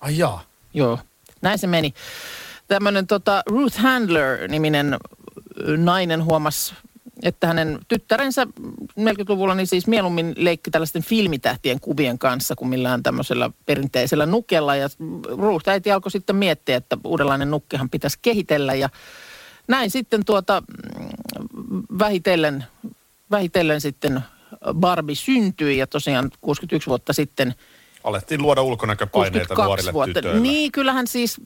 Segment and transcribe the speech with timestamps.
[0.00, 0.42] Ai jaa.
[0.74, 0.98] Joo,
[1.42, 1.94] näin se meni.
[2.68, 4.96] Tämmöinen tota, Ruth Handler-niminen
[5.76, 6.74] nainen huomasi,
[7.22, 8.46] että hänen tyttärensä
[9.00, 14.76] 40-luvulla niin siis mieluummin leikki tällaisten filmitähtien kuvien kanssa kuin millään tämmöisellä perinteisellä nukella.
[14.76, 14.88] Ja
[15.28, 18.88] Ruth äiti alkoi sitten miettiä, että uudenlainen nukkehan pitäisi kehitellä ja
[19.68, 20.62] näin sitten tuota
[21.70, 22.64] mm, vähitellen,
[23.30, 24.20] vähitellen sitten
[24.74, 27.54] Barbie syntyi ja tosiaan 61 vuotta sitten–
[28.04, 30.14] Alettiin luoda ulkonäköpaineita 62 nuorille vuotta.
[30.14, 30.40] tytöille.
[30.40, 31.40] Niin, kyllähän siis,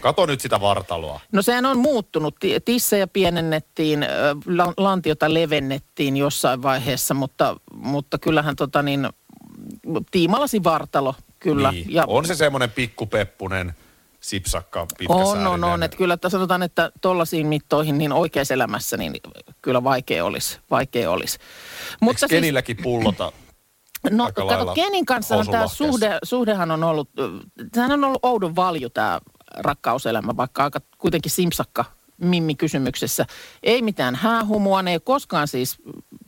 [0.00, 1.20] Kato nyt sitä vartaloa.
[1.32, 2.34] no sehän on muuttunut.
[2.40, 4.06] Ti- Tissejä pienennettiin,
[4.76, 9.08] lantiota levennettiin jossain vaiheessa, mutta, mutta kyllähän tota niin,
[10.10, 11.72] tiimalasi vartalo, kyllä.
[11.72, 11.86] Niin.
[12.06, 13.74] On se semmoinen pikkupeppunen,
[14.20, 15.82] sipsakka, pitkä on, on, on.
[15.82, 19.12] Että kyllä että sanotaan, että tuollaisiin mittoihin niin oikeassa elämässä niin
[19.62, 20.58] kyllä vaikea olisi.
[20.70, 21.38] Vaikea olisi.
[22.00, 23.32] Mutta siis, Kenilläkin pullota
[24.10, 27.10] No kato, Kenin kanssa tämä suhde, suhdehan on ollut,
[27.74, 29.20] sehän on ollut oudon valju tämä
[29.56, 31.84] rakkauselämä, vaikka aika kuitenkin simpsakka
[32.18, 33.26] Mimmi kysymyksessä.
[33.62, 35.78] Ei mitään häähumua, ne ei koskaan siis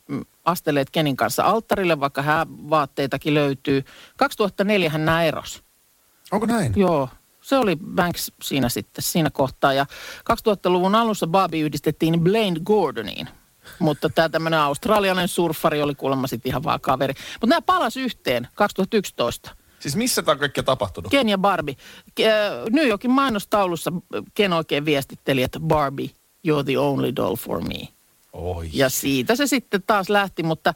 [0.08, 3.84] mm, asteleet Kenin kanssa alttarille, vaikka häävaatteitakin löytyy.
[4.16, 5.62] 2004 hän nämä eros.
[6.32, 6.72] Onko näin?
[6.76, 7.08] Joo,
[7.40, 9.72] se oli Banks siinä sitten, siinä kohtaa.
[9.72, 9.86] Ja
[10.32, 13.28] 2000-luvun alussa Barbie yhdistettiin Blaine Gordoniin.
[13.78, 17.14] Mutta tämä tämmöinen australialainen surffari oli kuulemma sitten ihan vaan kaveri.
[17.32, 19.56] Mutta nämä palas yhteen 2011.
[19.78, 21.10] Siis missä tämä on kaikkea tapahtunut?
[21.10, 21.74] Ken ja Barbie.
[22.20, 23.92] Ke- äh, New Yorkin mainostaulussa
[24.34, 26.10] Ken oikein viestitteli, että Barbie,
[26.48, 27.88] you're the only doll for me.
[28.32, 28.70] Oi.
[28.72, 30.74] Ja siitä se sitten taas lähti, mutta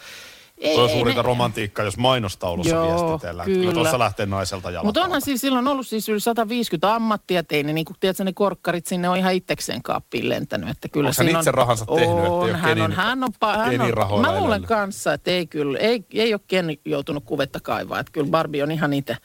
[0.61, 3.47] ei, Tuo on suurinta ne- romantiikkaa, jos mainostaulussa Joo, viestitellään.
[3.47, 3.61] Kyllä.
[3.61, 3.75] kyllä.
[3.75, 7.73] tuossa lähtee naiselta jalat Mutta onhan siis silloin ollut siis yli 150 ammattia, ei ne,
[7.73, 10.69] niin kuin, tiedätkö, ne korkkarit sinne on ihan itsekseen kaappiin lentänyt.
[10.71, 14.11] Että kyllä Onko hän itse on, rahansa tehnyt, on, hän on, Kenin- hän on, hän
[14.11, 18.01] on, Mä luulen kanssa, että ei kyllä, ei, ei ole Ken joutunut kuvetta kaivaa.
[18.01, 19.17] Että kyllä Barbie on ihan itse.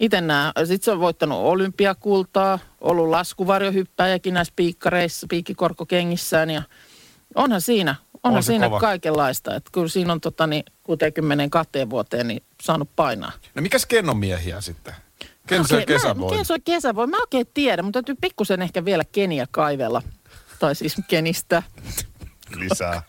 [0.00, 6.62] Itse nämä, sitten se on voittanut olympiakultaa, ollut laskuvarjohyppäjäkin näissä piikkareissa, piikkikorkokengissään ja
[7.34, 8.80] onhan siinä, onhan On se siinä kova.
[8.80, 9.54] kaikenlaista.
[9.56, 13.32] Että kyllä siinä on tota, niin, 62 vuoteen niin saanut painaa.
[13.54, 14.94] No mikäs Ken on miehiä sitten?
[15.46, 16.32] Ken oikein- kesävoin.
[16.32, 17.10] Mä, Ken soi kesävoin.
[17.10, 20.02] Mä oikein tiedän, mutta täytyy pikkusen ehkä vielä Keniä kaivella.
[20.58, 21.62] Tai siis Kenistä.
[22.56, 23.02] Lisää.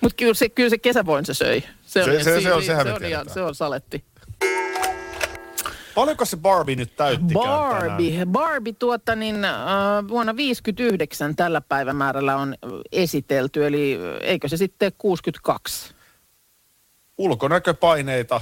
[0.00, 1.60] Mutta kyllä se, kyllä se kesävoin se söi.
[1.86, 3.34] Se, Se- se- se on- si- sehän se me on, ihan, tiedetään.
[3.34, 4.04] se on saletti.
[5.94, 7.88] Paljonko se Barbie nyt täyttikään tänään?
[7.88, 8.26] Barbie.
[8.26, 9.52] Barbie tuota niin, äh,
[10.08, 12.54] vuonna 59 tällä päivämäärällä on
[12.92, 15.94] esitelty, eli äh, eikö se sitten 62?
[17.18, 18.40] ulkonäköpaineita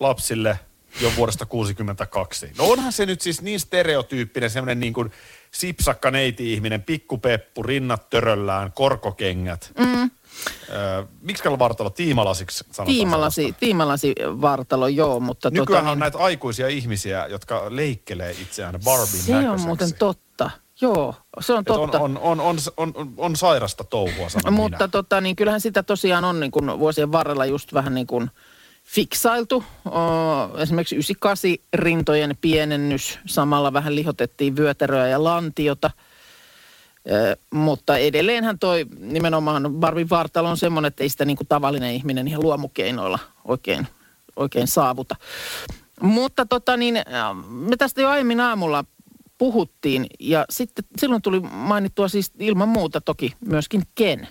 [0.00, 0.58] lapsille
[1.00, 2.52] jo vuodesta 62.
[2.58, 5.12] No onhan se nyt siis niin stereotyyppinen, semmoinen niin kuin
[5.50, 9.72] sipsakka neiti-ihminen, pikkupeppu, rinnat töröllään, korkokengät.
[9.78, 10.10] Mm.
[10.70, 13.60] Öö, miksi vartalo tiimalasiksi sanotaan Tiimalasi, sellaista?
[13.60, 15.50] tiimalasi vartalo, joo, mutta...
[15.50, 20.50] Nykyään tota, on näitä aikuisia ihmisiä, jotka leikkelee itseään Barbin Se on muuten totta.
[20.80, 21.98] Joo, se on On, totta.
[22.00, 24.88] on, on, on, on, on, on sairasta touhua, sanon Mutta minä.
[24.88, 28.30] tota, niin kyllähän sitä tosiaan on niin kuin vuosien varrella just vähän niin kuin
[28.84, 29.64] fiksailtu.
[29.86, 35.90] O, esimerkiksi 98 rintojen pienennys, samalla vähän lihotettiin vyötäröä ja lantiota.
[37.50, 42.28] Mutta edelleenhän toi nimenomaan Barbin vartalo on semmoinen, että ei sitä niin kuin tavallinen ihminen
[42.28, 43.86] ihan luomukeinoilla oikein,
[44.36, 45.16] oikein saavuta.
[46.00, 47.02] Mutta tota niin,
[47.48, 48.84] me tästä jo aiemmin aamulla
[49.38, 54.28] puhuttiin ja sitten silloin tuli mainittua siis ilman muuta toki myöskin Ken.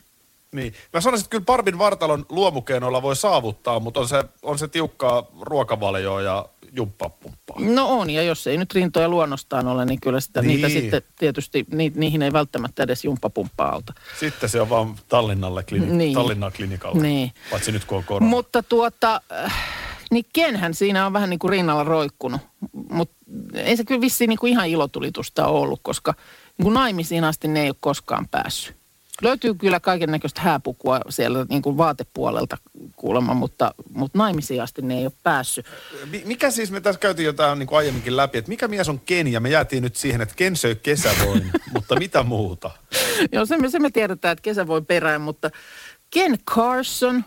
[0.51, 0.74] Niin.
[0.94, 5.24] Mä sanoisin, että kyllä Barbin vartalon luomukeinoilla voi saavuttaa, mutta on se, on se tiukkaa
[5.41, 7.57] ruokavalioa ja jumppapumppaa.
[7.59, 10.47] No on, ja jos ei nyt rintoja luonnostaan ole, niin kyllä sitä, Niin.
[10.61, 13.93] niitä sitten tietysti, ni, niihin ei välttämättä edes jumppapumppaa auta.
[14.19, 16.13] Sitten se on vaan Tallinnalle klini- Niin.
[16.13, 17.01] Tallinnan klinikalle.
[17.01, 17.31] Niin.
[17.51, 18.29] Paitsi nyt kun on korona.
[18.29, 19.53] Mutta tuota, äh,
[20.11, 22.41] niin Kenhän siinä on vähän niin kuin rinnalla roikkunut,
[22.91, 23.15] mutta
[23.53, 26.13] ei se kyllä vissiin niin kuin ihan ilotulitusta ollut, koska
[26.57, 28.76] niin kuin naimisiin asti ne ei ole koskaan päässyt.
[29.21, 32.57] Löytyy kyllä kaiken näköistä hääpukua siellä niin kuin vaatepuolelta
[32.95, 35.65] kuulemma, mutta, mutta naimisiin asti ne ei ole päässyt.
[36.11, 38.99] Mi- Mikä siis, me tässä käytiin jotain niin kuin aiemminkin läpi, että mikä mies on
[38.99, 42.71] Ken ja me jäätiin nyt siihen, että Ken söi kesävoin, mutta mitä muuta?
[43.31, 45.49] Joo, se me, se me tiedetään, että kesä voi perään, mutta
[46.09, 47.23] Ken Carson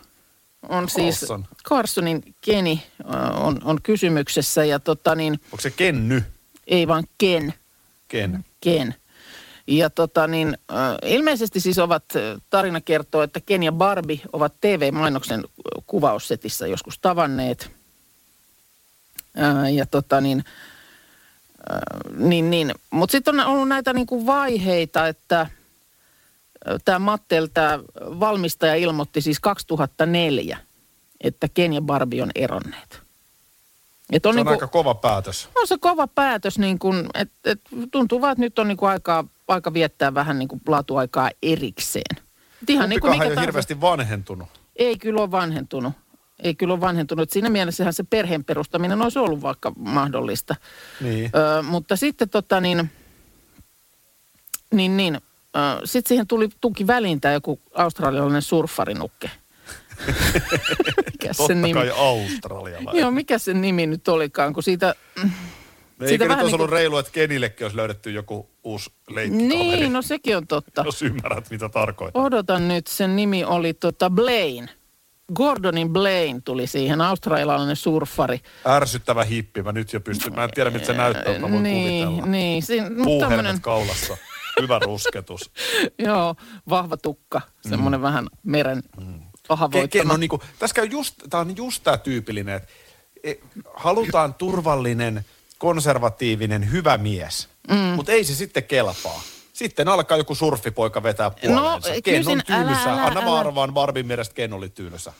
[0.69, 1.45] on siis, Carson.
[1.69, 2.83] Carsonin Keni
[3.13, 6.23] äh, on, on kysymyksessä ja tota niin, Onko se Kenny?
[6.67, 7.53] ei vaan Ken,
[8.07, 8.45] Ken.
[8.61, 8.95] Ken.
[9.71, 10.57] Ja tota niin,
[11.05, 12.03] ilmeisesti siis ovat,
[12.49, 15.43] tarina kertoo, että Ken ja Barbie ovat TV-mainoksen
[15.87, 17.71] kuvaussetissä joskus tavanneet.
[19.73, 20.43] Ja tota niin,
[22.17, 22.71] niin, niin.
[22.89, 25.47] Mutta sitten on ollut näitä niinku vaiheita, että
[26.85, 30.57] tämä Mattel, tämä valmistaja ilmoitti siis 2004,
[31.21, 33.00] että Ken ja Barbie on eronneet.
[34.11, 35.49] Et Se on niinku- aika kova päätös.
[35.55, 37.61] on se kova päätös, niin kuin, että et
[37.91, 42.17] tuntuu vaan, että nyt on niin kuin aikaa, aika viettää vähän niin kuin laatuaikaa erikseen.
[42.63, 44.47] Et ihan niin kuin mikä ei ole hirveästi vanhentunut.
[44.75, 45.93] Ei kyllä ole vanhentunut.
[46.39, 47.23] Ei kyllä ole vanhentunut.
[47.23, 50.55] Et Siinä mielessähän se perheen perustaminen olisi ollut vaikka mahdollista.
[51.01, 51.31] Niin.
[51.59, 52.91] Ö, mutta sitten tota niin,
[54.73, 55.17] niin, niin
[55.85, 59.31] sitten siihen tuli tuki väliin tämä joku australialainen surffarinukke.
[61.31, 61.73] mikä Totta sen nimi?
[61.73, 63.01] kai australialainen.
[63.01, 64.95] Joo, mikä sen nimi nyt olikaan, kun siitä...
[65.99, 69.47] No Eikö nyt olisi niin ollut kuin- reilu, että Kenillekin olisi löydetty joku uusi leikkikaveri,
[69.57, 70.81] Niin, no sekin on totta.
[70.85, 72.23] jos ymmärrät, mitä tarkoittaa.
[72.23, 74.67] Odotan nyt, sen nimi oli tota Blaine.
[75.35, 78.39] Gordonin Blaine tuli siihen, australialainen surffari.
[78.67, 80.35] Ärsyttävä hippi, mä nyt jo pystyn.
[80.35, 82.31] Mä en tiedä, miltä se näyttää, mutta voin niin, kuvitella.
[82.31, 82.63] niin.
[82.83, 84.17] Mutta Puuhelmet tämmönen, kaulassa.
[84.61, 85.51] Hyvä rusketus.
[86.07, 86.35] joo,
[86.69, 88.01] vahva tukka, semmoinen mm.
[88.03, 88.83] vähän meren
[89.55, 90.13] Ke- Ken ahavoittama.
[90.13, 92.69] on niinku, tässä käy just, tää on just tää tyypillinen, että
[93.23, 93.33] e,
[93.73, 95.25] halutaan turvallinen,
[95.57, 97.75] konservatiivinen, hyvä mies, mm.
[97.77, 99.21] mutta ei se sitten kelpaa.
[99.53, 101.89] Sitten alkaa joku surfipoika vetää puoleensa.
[101.89, 102.61] No, Ken on tylsä.
[102.61, 105.13] älä, älä, Anna mä arvaan, Barbin mielestä Ken oli tylsä.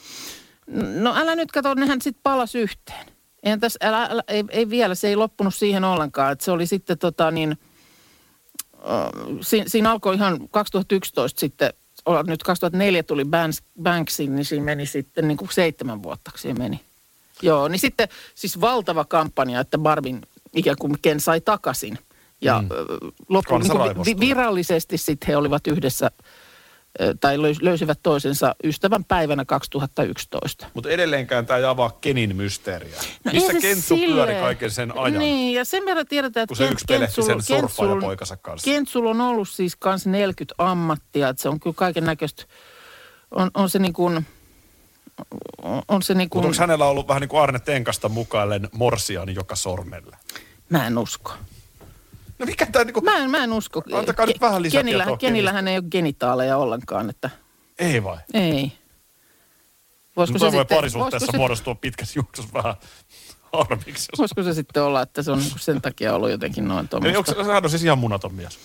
[0.96, 3.06] No älä nyt kato, nehän sitten palas yhteen.
[3.44, 6.32] Eihän tässä, älä, älä, ei, ei, vielä, se ei loppunut siihen ollenkaan.
[6.32, 7.58] Että se oli sitten tota niin,
[8.76, 11.74] äh, siinä, siinä alkoi ihan 2011 sitten,
[12.28, 16.80] nyt 2004 tuli Banks, Banksiin, niin siinä meni sitten niin kuin seitsemän vuotta, siinä meni.
[17.42, 20.22] Joo, niin sitten siis valtava kampanja, että Barbin
[20.54, 21.98] ikään kuin Ken sai takaisin.
[22.42, 22.68] Ja mm.
[23.30, 26.12] loppu, niin kuin virallisesti sitten he olivat yhdessä,
[27.22, 30.68] tai löys- löysivät toisensa ystävän päivänä 2011.
[30.74, 32.96] Mutta edelleenkään tämä ei avaa Kenin mysteeriä.
[33.24, 35.20] No Missä Kentsu pyöri silleen- kaiken sen ajan?
[35.20, 38.66] Niin, ja sen verran tiedetään, että Kent- pelehti sen Kentsul- kanssa.
[38.66, 42.44] Kentsul on ollut siis kans 40 ammattia, että se on kyllä kaiken näköistä,
[43.32, 44.26] on, on se niin kuin,
[45.62, 48.70] on, on se niin Mutta kuin, onko hänellä ollut vähän niin kuin Arne Tenkasta mukaillen
[48.72, 50.18] morsian joka sormella?
[50.70, 51.34] mä en usko.
[52.42, 53.04] No mikä tämä niin kuin...
[53.06, 53.84] Mä en, mä en usko.
[53.94, 57.30] Antakaa nyt vähän lisätietoa Kenillähän, Kenillähän ei ole genitaaleja ollenkaan, että
[57.80, 58.18] Ei vai?
[58.34, 58.72] ei.
[60.16, 62.76] Voisiko Mutta voi sitten- parisuhteessa se- muodostua pitkässä juoksussa vähän
[63.54, 64.08] harmiksi.
[64.18, 67.18] Voisiko se sitten olla, että se on niinku sen takia ollut jotenkin noin tuommoista?
[67.20, 68.60] onko se, on siis ihan munaton mies.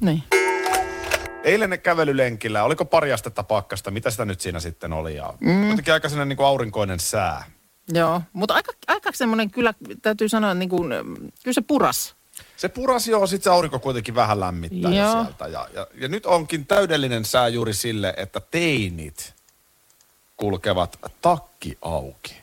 [0.00, 0.22] Niin.
[1.44, 5.16] Eilen ne kävelylenkillä, oliko pari astetta pakkasta, mitä sitä nyt siinä sitten oli?
[5.16, 5.70] Ja mm.
[5.70, 7.44] Jotenkin aika sellainen niin kuin aurinkoinen sää.
[7.92, 12.16] Joo, mutta aika, aika semmoinen kyllä, täytyy sanoa, niin kuin, mm, kyllä se puras.
[12.56, 15.22] Se purasi jo, sitten se aurinko kuitenkin vähän lämmittää jo Joo.
[15.22, 15.46] sieltä.
[15.46, 19.34] Ja, ja, ja nyt onkin täydellinen sää juuri sille, että teinit
[20.36, 22.36] kulkevat takki auki.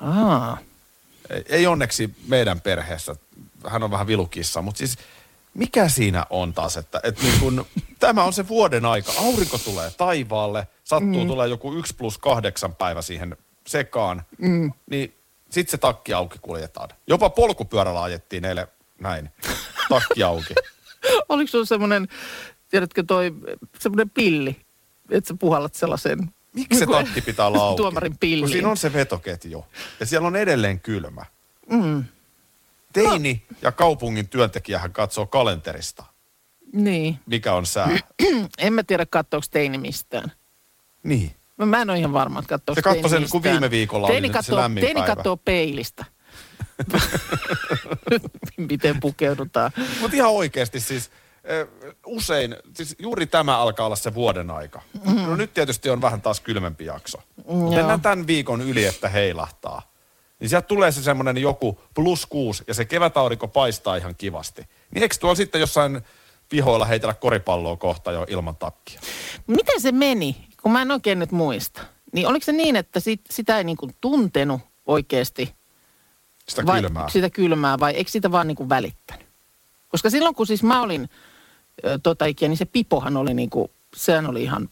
[0.00, 0.58] Aa.
[1.30, 3.16] Ei, ei onneksi meidän perheessä,
[3.66, 4.98] hän on vähän vilukissa, mutta siis
[5.54, 7.66] mikä siinä on taas, että, että niin kun,
[8.00, 11.28] tämä on se vuoden aika, aurinko tulee taivaalle, sattuu mm.
[11.28, 14.72] tulee joku 1 plus 8 päivä siihen sekaan, mm.
[14.90, 15.14] niin
[15.50, 16.88] sitten se takki auki kuljetaan.
[17.06, 18.66] Jopa polkupyörällä ajettiin eilen
[19.00, 19.30] näin,
[19.88, 20.54] takki auki.
[21.28, 22.08] Oliko sulla semmoinen,
[22.70, 23.32] tiedätkö toi,
[23.78, 24.56] semmoinen pilli,
[25.10, 27.76] että sä puhallat sellaisen Miksi se takki pitää olla auki?
[27.76, 28.42] Tuomarin pilliin.
[28.42, 29.64] Kun siinä on se vetoketju
[30.00, 31.24] ja siellä on edelleen kylmä.
[31.70, 32.04] Mm.
[32.92, 36.04] Teini ja kaupungin työntekijähän katsoo kalenterista,
[36.72, 37.18] Niin.
[37.26, 37.98] mikä on sää.
[38.58, 40.32] En mä tiedä, katsoako teini mistään.
[41.02, 41.32] niin.
[41.56, 44.12] Mä, mä en ole ihan varma, että katsoako Se katsoi sen, kun viime viikolla oli
[44.14, 46.04] teini se katsoo, lämmin Teini katsoo peilistä.
[48.56, 49.70] Miten pukeudutaan.
[50.00, 51.10] Mutta ihan oikeasti siis
[52.06, 54.82] usein, siis juuri tämä alkaa olla se vuoden aika.
[55.04, 55.22] Mm.
[55.22, 57.18] No nyt tietysti on vähän taas kylmempi jakso.
[57.46, 59.82] Mutta mennään tämän viikon yli, että heilahtaa.
[60.40, 64.62] Niin sieltä tulee se semmoinen joku plus kuusi ja se kevätaurinko paistaa ihan kivasti.
[64.90, 66.00] Niin eikö tuolla sitten jossain
[66.48, 69.00] pihoilla heitellä koripalloa kohta jo ilman takkia?
[69.46, 71.82] Miten se meni, kun mä en oikein nyt muista?
[72.12, 75.55] Niin oliko se niin, että sit, sitä ei niin tuntenut oikeasti?
[76.48, 77.08] Sitä vai, kylmää.
[77.08, 79.26] Sitä kylmää vai eikö sitä vaan niin kuin välittänyt?
[79.88, 81.10] Koska silloin kun siis mä olin
[81.84, 84.68] ö, tota ikiä, niin se pipohan oli niin kuin, sehän oli ihan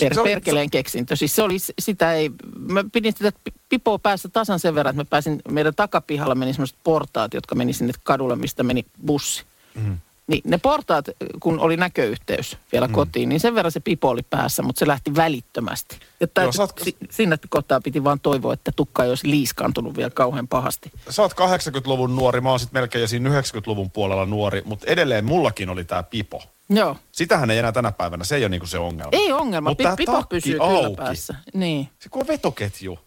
[0.00, 1.16] per, Se oli- perkeleen keksintö.
[1.16, 5.00] Siis se oli, sitä ei, mä pidin sitä pi- pipoa päässä tasan sen verran, että
[5.00, 9.44] mä pääsin, meidän takapihalla meni semmoiset portaat, jotka meni sinne kadulle, mistä meni bussi.
[9.74, 9.98] Mm.
[10.30, 11.04] Niin ne portaat,
[11.40, 12.92] kun oli näköyhteys vielä mm.
[12.92, 15.98] kotiin, niin sen verran se pipo oli päässä, mutta se lähti välittömästi.
[16.20, 19.96] Että Joo, sä oot- si, siinä kohtaa piti vaan toivoa, että tukka ei olisi liiskaantunut
[19.96, 20.90] vielä kauhean pahasti.
[21.10, 25.24] Sä oot 80-luvun nuori, mä oon sitten melkein jo siinä 90-luvun puolella nuori, mutta edelleen
[25.24, 26.42] mullakin oli tää pipo.
[26.68, 26.96] Joo.
[27.12, 29.10] Sitähän ei enää tänä päivänä, se ei ole niinku se ongelma.
[29.12, 30.84] Ei ongelma, Mut tää pipo pysyy auki.
[30.84, 31.34] kyllä päässä.
[31.54, 31.88] Niin.
[31.98, 32.98] Se kun on vetoketju.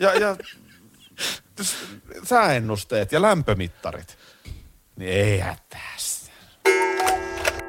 [0.00, 0.36] ja, ja
[2.24, 4.18] sääennusteet ja lämpömittarit.
[4.96, 6.13] Niin eihän tässä.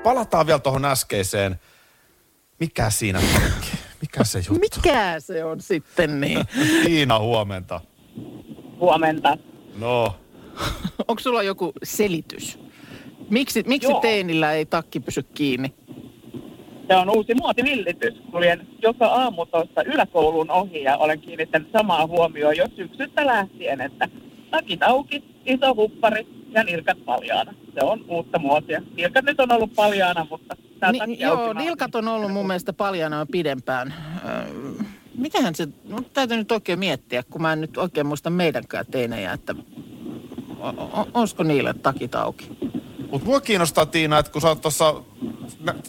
[0.06, 1.56] Palataan vielä tuohon äskeiseen.
[2.60, 3.22] Mikä siinä?
[4.02, 4.54] Mikä se juttu?
[4.54, 6.40] Mikä se on sitten niin?
[6.86, 7.82] Tiina, huomenta.
[8.80, 9.38] Huomenta.
[9.78, 10.16] No,
[11.08, 12.60] Onko sulla joku selitys?
[13.30, 14.00] Miksi, miksi Joo.
[14.00, 15.74] teinillä ei takki pysy kiinni?
[16.88, 18.14] Se on uusi muotivillitys.
[18.32, 24.10] Kuljen joka aamu tuossa yläkoulun ohi ja olen kiinnittänyt samaa huomioon jo syksystä lähtien, että
[24.52, 27.54] takit auki, iso huppari ja nilkat paljaana.
[27.74, 28.82] Se on uutta muotia.
[28.96, 33.20] Nilkat nyt on ollut paljaana, mutta tämä Ni, joo, nilkat on ollut mun mielestä paljana
[33.20, 33.94] jo pidempään.
[34.26, 34.46] Öö,
[35.18, 39.34] mitähän se, no, täytyy nyt oikein miettiä, kun mä en nyt oikein muista meidänkään teinejä,
[39.34, 39.56] että
[40.60, 42.50] o, o, olisiko niille takit auki?
[43.12, 44.96] mutta mua kiinnostaa Tiina, että kun sä oot tuossa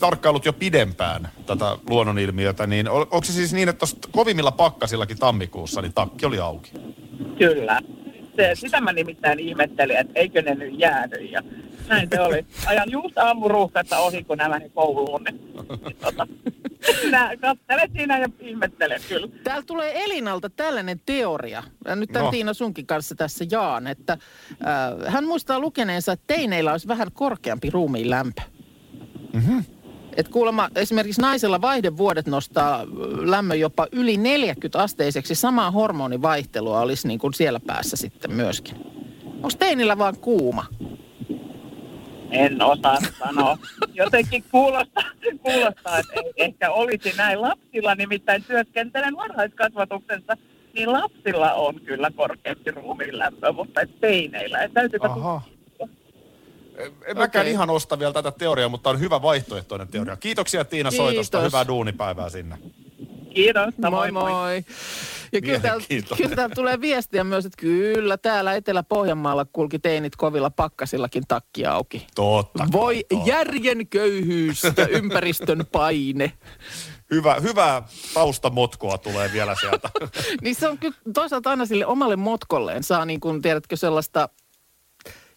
[0.00, 5.18] tarkkailut jo pidempään tätä luonnonilmiötä, niin on- onko se siis niin, että tuossa kovimmilla pakkasillakin
[5.18, 6.72] tammikuussa, niin takki oli auki?
[7.38, 7.80] Kyllä.
[8.36, 11.16] Se, sitä mä nimittäin ihmettelin, että eikö ne nyt jäädy.
[11.16, 11.42] Ja
[11.88, 12.46] näin se oli.
[12.66, 15.24] Ajan just aamuruuhkasta ohi, kun nämä meni kouluun.
[15.24, 16.26] Niin, tota,
[17.04, 19.28] minä katselen siinä ja ihmettelen kyllä.
[19.44, 21.62] Täällä tulee Elinalta tällainen teoria.
[21.84, 22.30] Ja nyt tämän No.
[22.30, 27.70] Tiina sunkin kanssa tässä jaan, että äh, hän muistaa lukeneensa, että teineillä olisi vähän korkeampi
[27.70, 28.42] ruumiin lämpö.
[29.32, 29.58] Mhm.
[30.16, 32.84] Et kuulemma esimerkiksi naisella vaihdevuodet nostaa
[33.22, 35.34] lämmön jopa yli 40 asteiseksi.
[35.34, 38.76] Samaa hormonivaihtelua olisi niin kuin siellä päässä sitten myöskin.
[39.34, 40.66] Onko teinillä vaan kuuma?
[42.30, 43.58] En osaa sanoa.
[43.94, 45.10] Jotenkin kuulostaa,
[45.42, 50.36] kuulostaa, että ei ehkä olisi näin lapsilla, nimittäin työskentelen varhaiskasvatuksessa,
[50.74, 54.68] niin lapsilla on kyllä korkeampi ruumiin lämpö, mutta teineillä.
[54.74, 55.08] Täytyypä.
[56.76, 60.16] En- En mäkään ihan osta vielä tätä teoriaa, mutta on hyvä vaihtoehtoinen teoria.
[60.16, 61.38] Kiitoksia Tiina soitosta.
[61.38, 61.52] Kiitos.
[61.52, 62.58] Hyvää duunipäivää sinne.
[63.34, 63.74] Kiitos.
[63.90, 64.64] Moi moi.
[65.32, 65.84] Ja kyllä täällä,
[66.16, 72.06] kyllä täällä tulee viestiä myös, että kyllä täällä Etelä-Pohjanmaalla kulki teinit kovilla pakkasillakin takki auki.
[72.14, 72.66] Totta.
[72.72, 73.28] Voi totta.
[73.30, 76.32] järjen köyhyys ja ympäristön paine.
[77.10, 77.82] Hyvä, hyvää
[78.14, 79.90] taustamotkoa tulee vielä sieltä.
[80.42, 84.28] Niin se on kyllä toisaalta aina sille omalle motkolleen saa niin kuin, tiedätkö, sellaista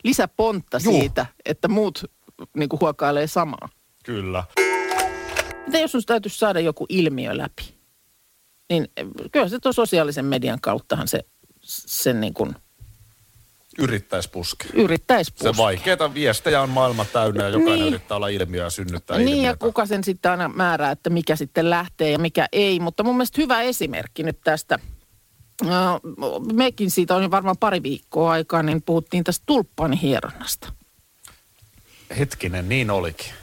[0.04, 1.00] lisäpontta Juu.
[1.00, 2.04] siitä, että muut
[2.58, 3.70] niin kuin huokailee samaa.
[4.04, 4.44] Kyllä.
[5.66, 7.74] Mitä jos sun täytyisi saada joku ilmiö läpi?
[8.70, 8.88] Niin
[9.32, 11.20] kyllä se tuon sosiaalisen median kauttahan se
[11.62, 12.56] sen niin kuin
[13.80, 14.72] Yrittäisi puskea.
[14.74, 15.64] yrittäisi Se puskea.
[15.66, 17.88] vaikeita viestejä on maailma täynnä ja jokainen Niin.
[17.88, 19.58] yrittää olla ilmiö ja synnyttää Niin, ja ilmiötä.
[19.58, 22.80] kuka sen sitten aina määrää, että mikä sitten lähtee ja mikä ei.
[22.80, 24.80] Mutta mun mielestä hyvä esimerkki nyt tästä.
[26.54, 30.74] Mekin siitä on jo varmaan pari viikkoa aikaa, niin puhuttiin tästä tulppaanihieronnasta.
[32.18, 33.34] Hetkinen, niin olikin.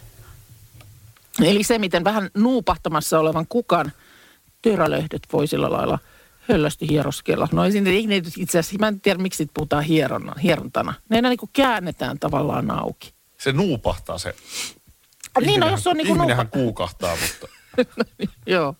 [1.45, 3.93] Eli se, miten vähän nuupahtamassa olevan kukan
[4.63, 5.99] törälöhdet voi sillä lailla
[6.49, 7.49] höllästi hieroskella.
[7.53, 10.95] No ei siinä itse asiassa, mä en tiedä miksi siitä puhutaan hieronna, hierontana.
[11.09, 13.13] Ne aina niin kuin käännetään tavallaan auki.
[13.39, 14.35] Se nuupahtaa se.
[15.41, 17.56] Niin, no jos on niin kuin Ihminenhän kuukahtaa, mutta
[18.47, 18.75] Joo.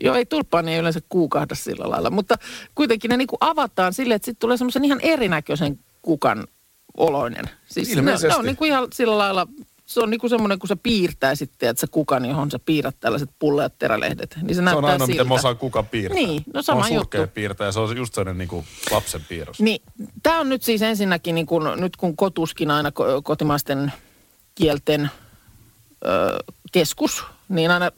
[0.00, 2.38] Joo, ei tulppaani ei yleensä kuukahda sillä lailla, mutta
[2.74, 6.46] kuitenkin ne niin kuin avataan sille, että sitten tulee semmoisen ihan erinäköisen kukan
[6.96, 7.44] oloinen.
[7.66, 8.28] Siis ne, Ilmeisesti.
[8.28, 9.46] ne on niin kuin ihan sillä lailla,
[9.86, 12.96] se on niin kuin semmoinen, kun sä piirtää sitten, että se kukan, johon sä piirrät
[13.00, 15.06] tällaiset pulleat terälehdet, niin se, se on ainoa, siltä.
[15.06, 16.14] miten mä osaan kuka piirtää.
[16.14, 17.34] Niin, no sama surkea juttu.
[17.34, 19.60] piirtäjä, se on just sellainen niin kuin lapsen piirros.
[19.60, 19.82] Niin,
[20.22, 23.92] tämä on nyt siis ensinnäkin, niin kun, nyt kun kotuskin aina ko- kotimaisten
[24.54, 25.10] kielten
[26.06, 26.38] ö,
[26.72, 27.90] keskus, niin aina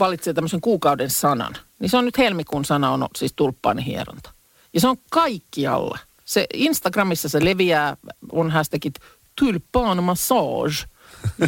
[0.00, 1.56] valitsee tämmöisen kuukauden sanan.
[1.78, 4.30] Niin se on nyt helmikuun sana on siis tulppaanihieronta.
[4.74, 5.98] Ja se on kaikkialla.
[6.24, 7.96] Se Instagramissa se leviää,
[8.32, 8.94] on hashtagit
[9.38, 10.86] tulppaan massage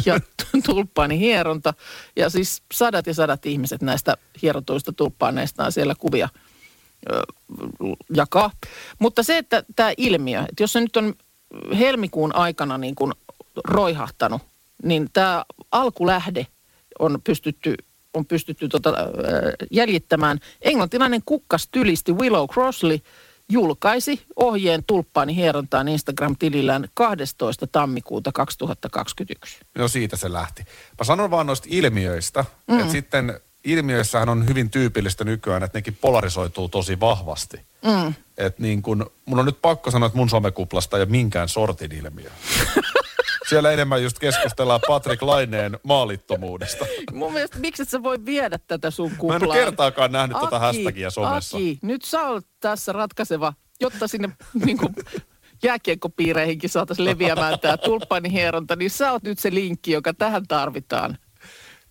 [0.05, 0.19] ja
[0.65, 1.73] tulppaanihieronta.
[2.15, 6.29] Ja siis sadat ja sadat ihmiset näistä hierotuista tulppaaneista on siellä kuvia
[8.15, 8.51] jakaa.
[8.99, 11.13] Mutta se, että tämä ilmiö, että jos se nyt on
[11.79, 13.13] helmikuun aikana niin kuin
[13.63, 14.41] roihahtanut,
[14.83, 16.47] niin tämä alkulähde
[16.99, 17.75] on pystytty,
[18.13, 19.03] on pystytty tota, ö,
[19.71, 20.39] jäljittämään.
[20.61, 22.99] Englantilainen kukkastylisti Willow Crossley
[23.51, 27.67] julkaisi ohjeen tulppaani hierontaan Instagram-tilillään 12.
[27.67, 29.57] tammikuuta 2021.
[29.77, 30.63] No siitä se lähti.
[30.99, 32.79] Mä sanon vaan noista ilmiöistä, mm.
[32.79, 37.57] että sitten ilmiöissähän on hyvin tyypillistä nykyään, että nekin polarisoituu tosi vahvasti.
[37.85, 38.13] Mm.
[38.37, 41.91] Että niin kun, mun on nyt pakko sanoa, että mun somekuplasta ei ole minkään sortin
[41.91, 42.29] ilmiö.
[43.53, 46.85] Siellä enemmän just keskustellaan Patrick Laineen maalittomuudesta.
[47.13, 49.39] Mun mielestä, miksi et sä voi viedä tätä sun kuplaa?
[49.39, 51.57] Mä en kertaakaan nähnyt Aki, tota hashtagia somessa.
[51.57, 54.29] Aki, nyt sä oot tässä ratkaiseva, jotta sinne
[54.65, 54.95] niin kuin,
[55.63, 61.17] jääkiekkopiireihinkin saataisiin leviämään tämä tulppanihieronta, niin sä oot nyt se linkki, joka tähän tarvitaan.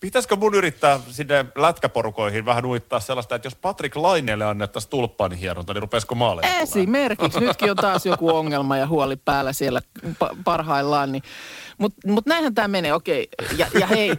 [0.02, 5.74] Pitäisikö mun yrittää sinne lätkäporukoihin vähän uittaa sellaista, että jos Patrick Laineelle annettaisiin tulppaan hieronta,
[5.74, 7.40] niin rupeisiko maaleja Esimerkiksi.
[7.40, 9.80] Nytkin on taas joku ongelma ja huoli päällä siellä
[10.44, 11.12] parhaillaan.
[11.12, 11.22] Niin.
[11.78, 13.28] Mutta mut näinhän tämä menee, okei.
[13.56, 14.14] Ja, ja hei,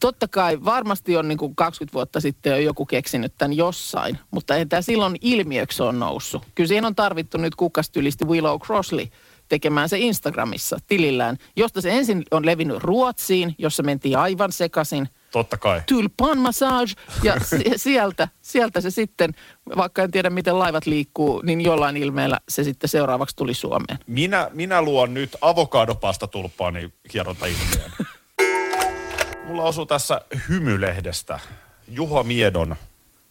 [0.00, 4.56] totta kai varmasti on niin kuin 20 vuotta sitten jo joku keksinyt tämän jossain, mutta
[4.56, 6.42] ei tämä silloin ilmiöksi on noussut.
[6.54, 9.06] Kyllä siihen on tarvittu nyt kukastylisti Willow Crossley
[9.48, 15.56] tekemään se Instagramissa tilillään, josta se ensin on levinnyt Ruotsiin, jossa mentiin aivan sekaisin– Totta
[15.56, 15.82] kai.
[15.88, 16.92] Tulpan massage.
[17.22, 17.34] Ja
[17.76, 19.34] sieltä, sieltä se sitten,
[19.76, 23.98] vaikka en tiedä miten laivat liikkuu, niin jollain ilmeellä se sitten seuraavaksi tuli Suomeen.
[24.06, 27.90] Minä, minä luon nyt avokadopasta tulppaani hieronta ilmiön.
[29.46, 31.40] Mulla osuu tässä hymylehdestä
[31.88, 32.76] Juha Miedon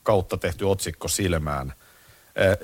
[0.03, 1.74] kautta tehty otsikko silmään.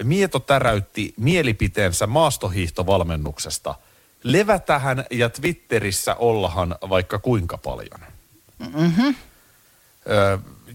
[0.03, 3.75] Mieto täräytti mielipiteensä maastohiihtovalmennuksesta.
[4.23, 8.16] Levätähän ja Twitterissä ollahan vaikka kuinka paljon.
[8.59, 9.15] Mm-hmm.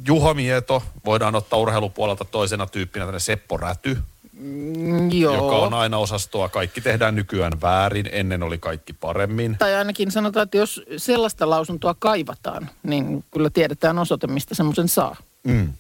[0.07, 3.99] Juha Mieto, voidaan ottaa urheilupuolelta toisena tyyppinä tänne Seppo Räty,
[4.33, 5.35] mm, Joo.
[5.35, 6.49] joka on aina osastoa.
[6.49, 9.57] Kaikki tehdään nykyään väärin, ennen oli kaikki paremmin.
[9.59, 15.17] Tai ainakin sanotaan, että jos sellaista lausuntoa kaivataan, niin kyllä tiedetään osoite, mistä semmoisen saa.
[15.45, 15.73] Mm.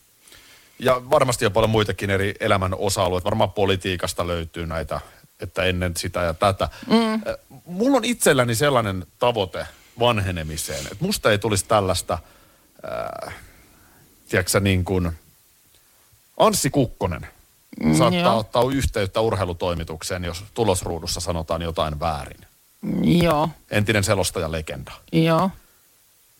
[0.78, 3.25] Ja varmasti on paljon muitakin eri elämän osa-alueita.
[3.25, 5.00] Varmaan politiikasta löytyy näitä,
[5.40, 6.68] että ennen sitä ja tätä.
[6.87, 7.23] Mm.
[7.64, 9.66] Mulla on itselläni sellainen tavoite
[9.99, 12.18] vanhenemiseen, että musta ei tulisi tällaista–
[13.26, 13.34] äh,
[14.28, 15.12] tiedätkö niin kuin
[16.37, 17.26] Anssi Kukkonen
[17.84, 18.38] mm, saattaa joo.
[18.38, 22.46] ottaa yhteyttä urheilutoimitukseen, jos tulosruudussa sanotaan jotain väärin.
[23.02, 23.48] Joo.
[23.70, 24.92] Entinen selostaja legenda.
[25.12, 25.50] Joo.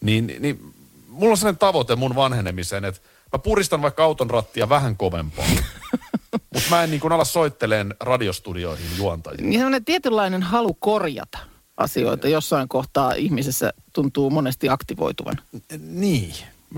[0.01, 0.75] Niin, niin
[1.09, 3.01] mulla on sellainen tavoite mun vanhenemiseen, että
[3.33, 5.45] mä puristan vaikka auton rattia vähän kovempaa.
[6.55, 9.43] Mutta mä en niin kuin ala soitteleen radiostudioihin juontajia.
[9.43, 11.39] Niin sellainen tietynlainen halu korjata
[11.83, 15.39] asioita jossain kohtaa ihmisessä tuntuu monesti aktivoituvan.
[15.79, 16.35] Niin.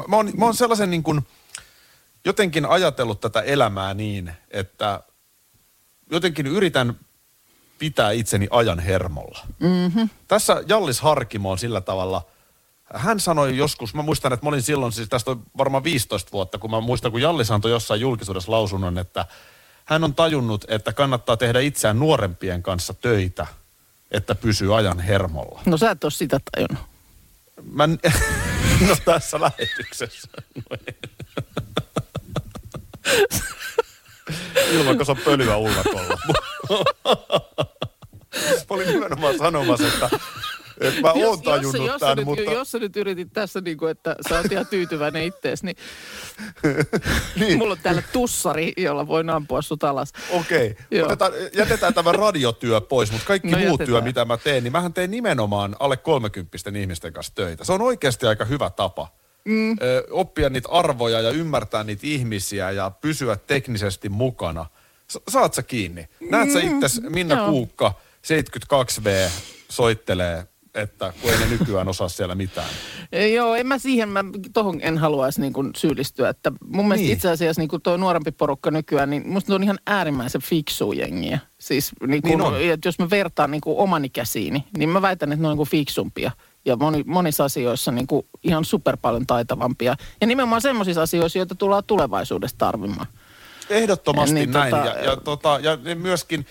[0.09, 1.27] Mä oon, mä oon sellaisen niin kuin,
[2.25, 5.01] jotenkin ajatellut tätä elämää niin, että
[6.11, 6.99] jotenkin yritän
[7.79, 9.39] pitää itseni ajan hermolla.
[9.61, 10.09] Mm-hmm.
[10.29, 12.23] Tässä Jallis Harkimo on sillä tavalla,
[12.95, 16.59] hän sanoi joskus, mä muistan, että mä olin silloin, siis tästä on varmaan 15 vuotta,
[16.59, 19.27] kun mä muistan, kun Jallis antoi jossain julkisuudessa lausunnon, että
[19.85, 23.47] hän on tajunnut, että kannattaa tehdä itseään nuorempien kanssa töitä–
[24.11, 25.63] että pysyy ajan hermolla.
[25.67, 26.85] No sä et ole sitä tajunnut.
[27.73, 27.87] Mä,
[28.89, 30.29] no tässä lähetyksessä.
[34.71, 36.19] Ilman, kun se on pölyä ullakolla.
[38.71, 40.11] Mä olin nimenomaan sanomassa, että
[40.81, 42.43] et mä oon tajunnut jos, jos, tämän, nyt, mutta...
[42.43, 45.77] Jos sä nyt yritit tässä, niin kuin, että sä oot ihan tyytyväinen ittees, niin,
[47.41, 50.13] niin mulla on täällä tussari, jolla voin ampua sut alas.
[50.31, 50.77] Okei,
[51.13, 51.51] okay.
[51.55, 53.87] jätetään tämä radiotyö pois, mutta kaikki no, muut jätetään.
[53.87, 57.65] työ, mitä mä teen, niin mähän teen nimenomaan alle 30 ihmisten kanssa töitä.
[57.65, 59.09] Se on oikeasti aika hyvä tapa.
[59.45, 59.73] Mm.
[59.73, 64.67] Ö, oppia niitä arvoja ja ymmärtää niitä ihmisiä ja pysyä teknisesti mukana.
[65.11, 66.09] Sa- saat sä kiinni?
[66.31, 66.83] Näet sä mm.
[66.83, 67.49] itse Minna Joo.
[67.49, 69.31] Kuukka 72V
[69.69, 72.69] soittelee että kun ei ne nykyään osaa siellä mitään.
[73.35, 76.29] Joo, en mä siihen, mä tohon en haluaisi niin kuin syyllistyä.
[76.29, 77.13] Että mun mielestä niin.
[77.13, 81.39] itse asiassa niin kuin tuo nuorempi porukka nykyään, niin musta on ihan äärimmäisen fiksu jengiä.
[81.59, 85.33] Siis niin kuin, niin että jos mä vertaan niin kuin omani käsiini, niin mä väitän,
[85.33, 86.31] että ne on niin kuin fiksumpia.
[86.65, 89.97] Ja moni, monissa asioissa niin kuin ihan super paljon taitavampia.
[90.21, 93.07] Ja nimenomaan semmoisissa asioissa, joita tullaan tulevaisuudessa tarvimaan.
[93.71, 94.71] Ehdottomasti niin, näin.
[94.71, 96.47] Tota, ja, ja, tota, ja ne myöskin,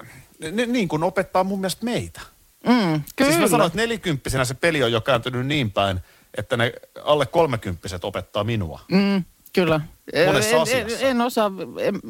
[0.00, 2.20] äh, ne, niin kuin opettaa mun mielestä meitä.
[2.66, 3.30] Mm, kyllä.
[3.30, 6.00] Siis mä sanoin, että nelikymppisenä se peli on jo kääntynyt niin päin,
[6.38, 6.72] että ne
[7.04, 8.80] alle kolmekymppiset opettaa minua.
[8.90, 9.80] Mm, kyllä.
[10.26, 10.98] Monessa en, asiassa.
[10.98, 11.50] En, en osaa...
[11.80, 12.00] En,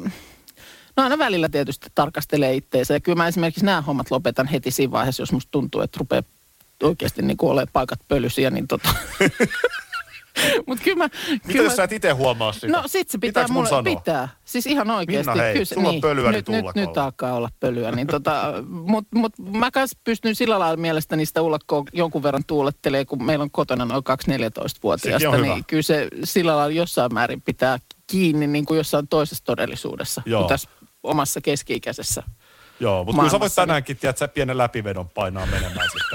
[0.97, 2.93] no aina välillä tietysti tarkastelee itteensä.
[2.93, 6.23] Ja kyllä mä esimerkiksi nämä hommat lopetan heti siinä vaiheessa, jos musta tuntuu, että rupeaa
[6.83, 8.89] oikeasti niin olemaan paikat pölysiä, niin tota...
[10.67, 12.67] Mut kyllä mä, Mitä kyllä jos sä et itse huomaa sitä?
[12.67, 13.83] No sit se pitää mulle, sanoa?
[13.83, 14.29] pitää.
[14.45, 15.31] Siis ihan oikeasti.
[15.31, 17.91] Minna hei, kyllä, sulla niin, on pölyä nyt, nyt, nyt alkaa olla pölyä.
[17.91, 18.53] Niin tota,
[18.91, 23.43] mut, mut mä kans pystyn sillä lailla mielestäni sitä ullakkoa jonkun verran tuulettelee, kun meillä
[23.43, 25.37] on kotona noin 2-14-vuotiaasta.
[25.37, 30.21] Niin kyllä se sillä lailla jossain määrin pitää kiinni niin kuin jossain toisessa todellisuudessa.
[30.25, 30.41] Joo.
[30.41, 30.69] Kun tässä
[31.03, 32.23] omassa keski-ikäisessä
[32.79, 36.14] Joo, mutta kyllä sä voit Maailmassa, niin- tänäänkin, tiedät, sä pienen läpivedon painaa menemään sitten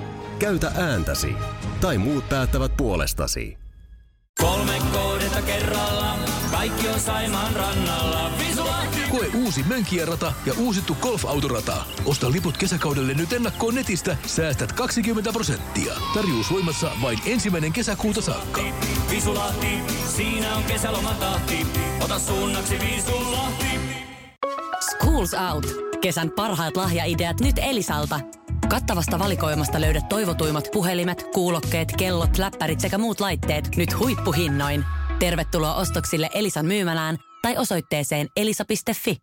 [0.41, 1.35] Käytä ääntäsi.
[1.81, 3.57] Tai muut päättävät puolestasi.
[4.41, 6.15] Kolme kohdetta kerralla,
[6.51, 8.31] kaikki on Saimaan rannalla.
[8.39, 8.99] Visulahti!
[9.11, 11.85] Koe uusi Mönkijärata ja uusittu golfautorata.
[12.05, 15.93] Osta liput kesäkaudelle nyt ennakkoon netistä, säästät 20 prosenttia.
[16.13, 18.61] Tarjous voimassa vain ensimmäinen kesäkuuta saakka.
[19.09, 19.79] Visulahti,
[20.15, 21.67] siinä on kesälomatahti.
[22.03, 23.79] Ota suunnaksi Visulahti.
[24.89, 25.65] Schools Out.
[26.01, 28.19] Kesän parhaat lahjaideat nyt Elisalta.
[28.71, 34.85] Kattavasta valikoimasta löydät toivotuimmat puhelimet, kuulokkeet, kellot, läppärit sekä muut laitteet nyt huippuhinnoin.
[35.19, 39.17] Tervetuloa ostoksille Elisan myymälään tai osoitteeseen elisa.fi.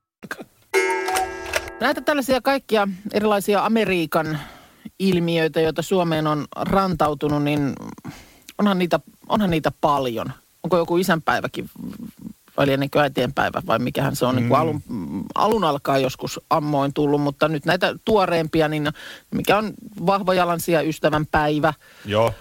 [1.80, 4.38] Näitä tällaisia kaikkia erilaisia Amerikan
[4.98, 7.72] ilmiöitä, joita Suomeen on rantautunut, niin
[8.58, 10.32] onhan niitä, onhan niitä paljon.
[10.62, 11.70] Onko joku isänpäiväkin
[12.58, 14.36] vai lienenkö äitienpäivä vai mikähän se on mm.
[14.36, 14.82] niin kuin alun,
[15.34, 18.88] alun alkaa joskus ammoin tullut, mutta nyt näitä tuoreempia, niin
[19.30, 19.72] mikä on
[20.06, 22.34] vahva jalansia ystävän päivä, Joo.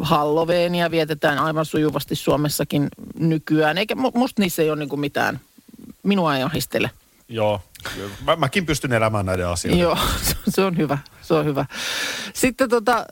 [0.00, 5.40] Halloweenia vietetään aivan sujuvasti Suomessakin nykyään, eikä mu- musta niissä ei ole niin kuin mitään,
[6.02, 6.90] minua ei ahistele.
[7.28, 7.60] Joo.
[8.24, 9.80] Mä, mäkin pystyn elämään näiden asioiden.
[9.80, 9.98] Joo,
[10.54, 11.66] se on hyvä, se on hyvä.
[12.38, 13.04] Sitten, tota, äh,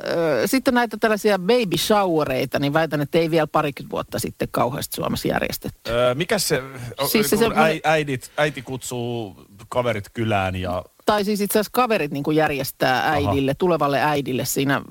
[0.46, 5.28] sitten näitä tällaisia baby showereita, niin väitän, että ei vielä parikymmentä vuotta sitten kauheasti Suomessa
[5.28, 5.90] järjestetty.
[5.90, 6.62] Öö, mikä se,
[7.06, 12.12] Siis se se, äi, äidit, äiti kutsuu kaverit kylään ja Tai siis itse asiassa kaverit
[12.12, 13.58] niin kuin järjestää äidille, Aha.
[13.58, 14.82] tulevalle äidille siinä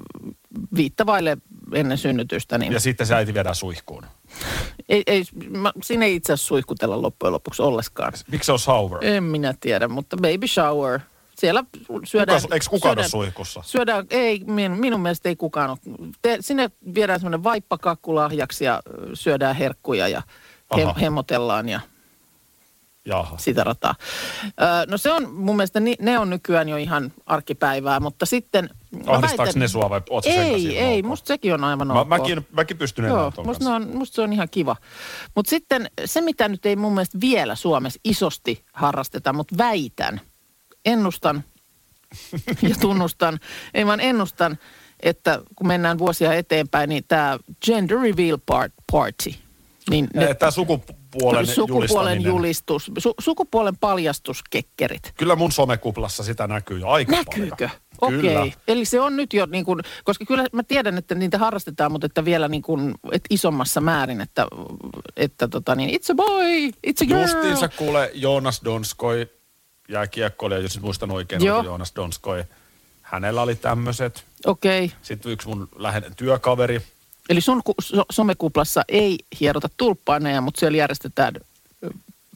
[0.76, 1.38] viittavaille
[1.74, 2.58] ennen synnytystä.
[2.58, 4.06] Niin ja sitten se äiti viedään suihkuun.
[4.89, 8.13] ei, ei, mä, siinä ei itse asiassa suihkutella loppujen lopuksi ollenkaan.
[8.32, 9.06] Miksi se on shower?
[9.06, 11.00] En minä tiedä, mutta baby shower.
[11.38, 11.63] Siellä
[12.04, 12.41] syödään...
[12.41, 13.62] Kuka, eikö kukaan ole syödään, suihkussa?
[13.65, 15.78] Syödään, ei, min, minun mielestä ei kukaan ole.
[16.21, 18.82] Te, sinne viedään semmoinen vaippakakku lahjaksi ja
[19.13, 20.21] syödään herkkuja ja
[20.78, 21.80] he, hemotellaan ja
[23.06, 23.38] Jaha.
[23.38, 23.95] sitä rataa.
[24.45, 28.69] Ö, no se on mun mielestä, ne on nykyään jo ihan arkipäivää, mutta sitten...
[29.06, 31.06] Ahdistaako väitän- ne sua vai oot sä sen kanssa Ei, ei, ok?
[31.06, 32.08] musta sekin on aivan Mä, ok.
[32.08, 34.76] mäkin, mäkin pystyn Joo, musta, on, musta se on ihan kiva.
[35.36, 40.21] Mutta sitten se, mitä nyt ei mun mielestä vielä Suomessa isosti harrasteta, mutta väitän,
[40.86, 41.43] ennustan
[42.62, 43.39] ja tunnustan,
[43.74, 44.58] ei vaan ennustan,
[45.00, 49.34] että kun mennään vuosia eteenpäin, niin tämä gender reveal part, party,
[49.89, 55.13] niin ne, Tämä sukupuolen, sukupuolen julistus, su, sukupuolen paljastuskekkerit.
[55.17, 57.69] Kyllä mun somekuplassa sitä näkyy jo aika Näkyykö?
[58.02, 58.19] paljon.
[58.19, 58.54] Okei.
[58.67, 62.06] Eli se on nyt jo niin kuin, koska kyllä mä tiedän, että niitä harrastetaan, mutta
[62.06, 64.48] että vielä niin kuin, että isommassa määrin, että,
[65.17, 67.21] että tota niin, it's a boy, it's a girl.
[67.21, 69.28] Justiinsa kuule Joonas Donskoi,
[69.89, 71.60] jääkiekkoilija, jos muistan oikein, Joo.
[71.60, 72.43] oli Joonas Donskoi.
[73.02, 74.26] Hänellä oli tämmöiset.
[74.45, 74.91] Okei.
[75.02, 76.82] Sitten yksi mun läheinen työkaveri.
[77.30, 81.34] Eli sun ku, so, somekuplassa ei hierota tulppaaneja, mutta siellä järjestetään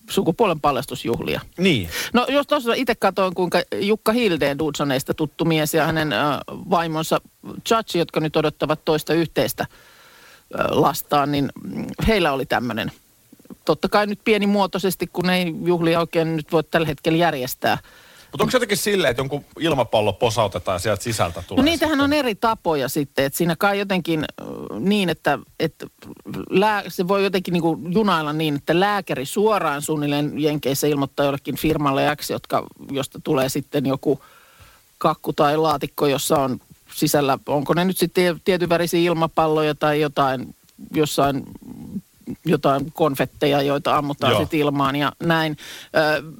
[0.09, 1.41] sukupuolen paljastusjuhlia.
[1.57, 1.89] Niin.
[2.13, 7.21] No jos tuossa itse katsoin, kuinka Jukka Hildeen Dudsoneista tuttu mies ja hänen äh, vaimonsa
[7.67, 12.91] Chachi, jotka nyt odottavat toista yhteistä äh, lastaan, niin mm, heillä oli tämmöinen.
[13.69, 17.77] Totta kai nyt pienimuotoisesti, kun ei juhlia oikein nyt voi tällä hetkellä järjestää.
[18.31, 21.63] Mutta onko se jotenkin silleen, että jonkun ilmapallo posautetaan ja sieltä sisältä tulee?
[21.63, 22.03] No niitähän sitten?
[22.03, 24.25] on eri tapoja sitten, että siinä kai jotenkin
[24.79, 25.87] niin, että, että
[26.49, 32.15] lää, se voi jotenkin niin junailla niin, että lääkäri suoraan suunnilleen Jenkeissä ilmoittaa jollekin firmalle
[32.15, 34.21] X, jotka, josta tulee sitten joku
[34.97, 36.59] kakku tai laatikko, jossa on
[36.93, 40.55] sisällä, onko ne nyt sitten tietyn värisiä ilmapalloja tai jotain,
[40.93, 41.43] jossain
[42.45, 45.57] jotain konfetteja, joita ammutaan sitten ilmaan ja näin.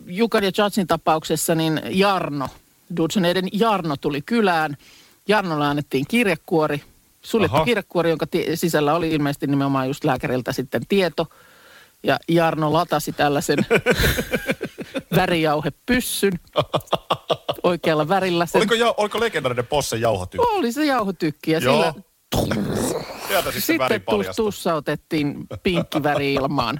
[0.05, 2.47] Jukan ja Judsin tapauksessa niin Jarno,
[2.97, 4.77] Dudsoneiden Jarno tuli kylään.
[5.27, 6.81] Jarnolle annettiin kirjekuori,
[7.21, 7.65] suljettu Aha.
[7.65, 11.27] kirjekuori, jonka ti- sisällä oli ilmeisesti nimenomaan just lääkäriltä sitten tieto.
[12.03, 13.59] Ja Jarno latasi tällaisen
[15.15, 16.39] värijauhepyssyn
[17.63, 18.45] oikealla värillä.
[18.45, 18.59] Sen.
[18.59, 20.47] Oliko, ja, oliko legendaarinen Possen jauhotyyppi?
[20.51, 21.73] Oli se jauhotykki ja Joo.
[21.73, 21.93] sillä
[23.27, 26.79] Sieltä sitten sitten tus, tussautettiin pinkki väri ilmaan.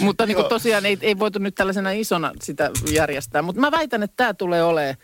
[0.00, 3.42] Mutta niin kuin tosiaan ei, ei voitu nyt tällaisena isona sitä järjestää.
[3.42, 4.96] Mutta mä väitän, että tämä tulee olemaan,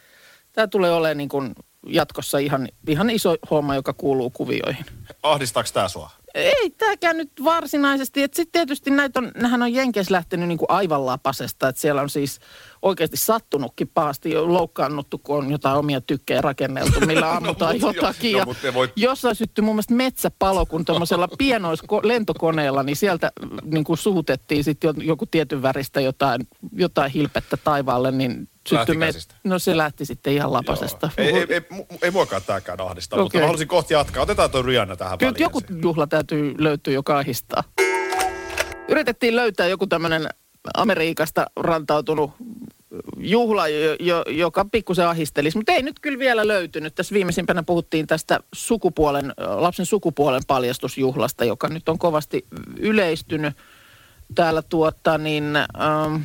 [0.53, 1.55] tää tulee olemaan niin kuin
[1.87, 4.87] jatkossa ihan, ihan iso homma, joka kuuluu kuvioihin.
[5.23, 6.11] Ahdistaako tää sua?
[6.35, 8.21] Ei tämäkään nyt varsinaisesti.
[8.21, 11.69] Sitten tietysti näitä on, nämähän on Jenkeissä lähtenyt niin kuin aivan lapasesta.
[11.69, 12.41] Että siellä on siis
[12.83, 18.33] oikeasti sattunutkin pahasti, loukkaannuttu, kun on jotain omia tykkejä rakenneltu, millä ammutaan mut jo- jotakin.
[18.39, 23.33] no, ja voit- Jossain syttyi mun mielestä metsäpalo, kun tuommoisella pienoislentokoneella, niin sieltä
[23.65, 29.35] niin kuin suutettiin sitten joku tietyn väristä jotain, jotain hilpettä taivaalle, niin syttyi käsistä?
[29.45, 31.11] No se lähti sitten ihan lapasesta.
[31.17, 33.25] Ei, ei, ei, mu- ei muakaan tääkään ahdista, okay.
[33.25, 34.23] mutta mä haluaisin kohti jatkaa.
[34.23, 35.43] Otetaan tuo Rihanna tähän Kyllä väliin.
[35.43, 37.65] joku juhla täytyy löytyä, joka ahistaa.
[38.89, 40.29] Yritettiin löytää joku tämmöinen
[40.75, 42.31] Amerikasta rantautunut
[43.17, 46.95] juhla, jo, jo, joka pikkusen ahistelisi, mutta ei nyt kyllä vielä löytynyt.
[46.95, 52.47] Tässä viimeisimpänä puhuttiin tästä sukupuolen, lapsen sukupuolen paljastusjuhlasta, joka nyt on kovasti
[52.79, 53.57] yleistynyt.
[54.35, 56.23] Täällä tuota, niin, ähm,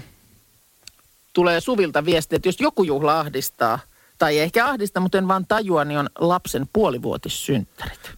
[1.34, 3.80] tulee Suvilta viesti, että jos joku juhla ahdistaa,
[4.18, 8.18] tai ei ehkä ahdista, mutta en vaan tajua, niin on lapsen puolivuotissynttärit.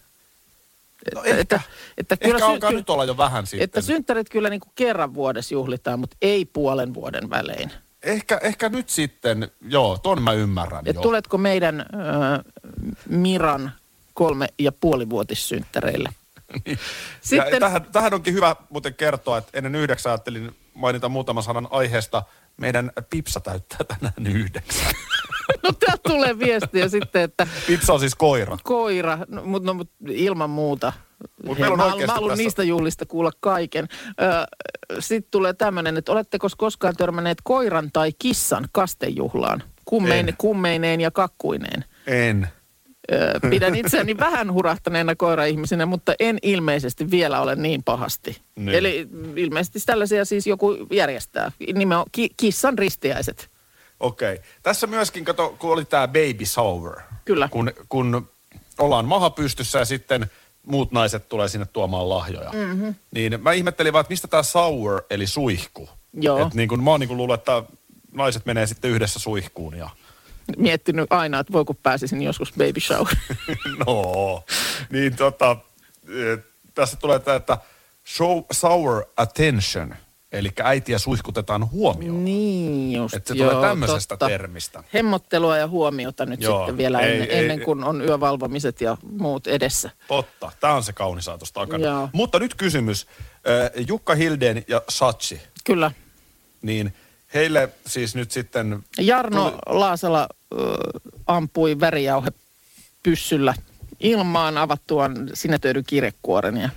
[1.14, 1.60] No ehkä, että,
[1.98, 3.64] että ehkä sy- alkaa kyllä- nyt olla jo vähän sitten.
[3.64, 7.70] että synttärit kyllä niin kuin kerran vuodessa juhlitaan, mutta ei puolen vuoden välein.
[8.02, 11.02] Ehkä, ehkä nyt sitten, joo, ton mä ymmärrän Et jo.
[11.02, 11.86] tuletko meidän äh,
[13.08, 13.72] Miran
[14.14, 16.08] kolme ja puolivuotissynttäreille?
[16.66, 16.76] Ja
[17.20, 22.22] Sitten, tähän, tähän onkin hyvä muuten kertoa, että ennen yhdeksän ajattelin mainita muutaman sanan aiheesta.
[22.56, 24.92] Meidän Pipsa täyttää tänään yhdeksän.
[25.62, 28.56] no täältä tulee viestiä sitten, että Pipsa on siis koira.
[28.62, 30.92] koira, no, mutta no, mut ilman muuta.
[31.44, 33.88] Mut on mä, mä haluan tässä- niistä juhlista kuulla kaiken.
[34.98, 39.62] Sitten tulee tämmöinen, että oletteko koskaan törmänneet koiran tai kissan kastejuhlaan?
[39.84, 40.34] Kummein, En.
[40.38, 41.84] kummeineen ja kakkuineen.
[42.06, 42.48] En.
[43.12, 48.42] Ö, Pidän itseäni vähän hurahtaneena koira-ihmisenä, mutta en ilmeisesti vielä ole niin pahasti.
[48.56, 48.68] Niin.
[48.74, 51.52] Eli ilmeisesti tällaisia siis joku järjestää.
[51.74, 53.50] Nimenomaan ki- kissan ristiäiset.
[54.00, 54.32] Okei.
[54.34, 54.44] Okay.
[54.62, 56.92] Tässä myöskin, kato, kun oli tämä baby shower.
[57.24, 57.48] Kyllä.
[57.48, 58.28] Kun, kun
[58.78, 60.30] ollaan maha pystyssä ja sitten
[60.66, 62.50] muut naiset tulee sinne tuomaan lahjoja.
[62.52, 62.94] Mm-hmm.
[63.10, 65.88] Niin mä ihmettelin vaan, että mistä tämä sour, eli suihku.
[66.12, 66.46] Joo.
[66.46, 67.62] Et niin kun, mä oon niin kun luullut, että
[68.12, 69.90] naiset menee sitten yhdessä suihkuun ja
[70.56, 73.16] Miettinyt aina, että voi kun pääsisin joskus baby shower.
[73.86, 74.44] no.
[74.90, 75.56] Niin tota,
[76.08, 76.38] eh,
[76.74, 77.58] tässä tulee tämä, että
[78.16, 79.94] show sour attention.
[80.32, 82.24] Eli äitiä suihkutetaan huomioon.
[82.24, 84.26] niin just, Että se joo, tulee tämmöisestä totta.
[84.28, 84.84] termistä.
[84.94, 88.96] Hemmottelua ja huomiota nyt Joo, sitten vielä ei- ennen, ei- ennen kuin on yövalvomiset ja
[89.12, 89.90] muut edessä.
[90.08, 91.84] Totta, tämä on se kaunis ajatus takana.
[91.86, 92.08] Joo.
[92.12, 93.06] Mutta nyt kysymys.
[93.76, 95.90] Äh, Jukka Hildeen ja Sachi, Kyllä.
[96.62, 96.94] niin
[97.34, 98.84] heille siis nyt sitten...
[98.98, 100.56] Jarno tuli- Laasala ö,
[101.26, 102.28] ampui värijauhe
[103.02, 103.54] pyssyllä
[104.00, 106.70] ilmaan avattuaan sinetöidyn kirjekuoren ja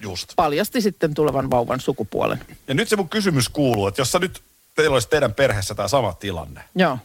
[0.00, 0.32] Just.
[0.36, 2.40] paljasti sitten tulevan vauvan sukupuolen.
[2.68, 4.42] Ja nyt se mun kysymys kuuluu, että jos sä nyt,
[4.74, 6.98] teillä olisi teidän perheessä tämä sama tilanne, Joo.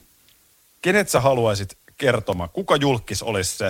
[0.82, 2.50] kenet sä haluaisit kertomaan?
[2.50, 3.66] Kuka julkis olisi se,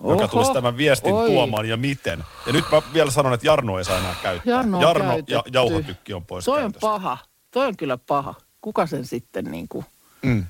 [0.00, 1.28] joka Oho, tulisi tämän viestin oi.
[1.30, 2.24] tuomaan ja miten?
[2.46, 4.52] Ja nyt mä vielä sanon, että Jarno ei saa enää käyttää.
[4.54, 7.18] Jarno on Jarno ja jauhotykki on pois Toi on paha.
[7.50, 8.34] Toi on kyllä paha.
[8.60, 9.86] Kuka sen sitten niin kuin...
[10.22, 10.46] Mm.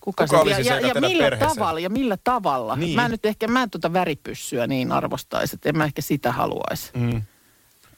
[0.00, 2.76] Kuka, Kuka olisi ja, se, ja, joka ja millä perheeseen- tavalla, ja millä tavalla.
[2.76, 2.96] Niin.
[2.96, 6.90] Mä nyt ehkä, mä en tuota väripyssyä niin arvostaisi, että en mä ehkä sitä haluaisi.
[6.94, 7.22] Mm.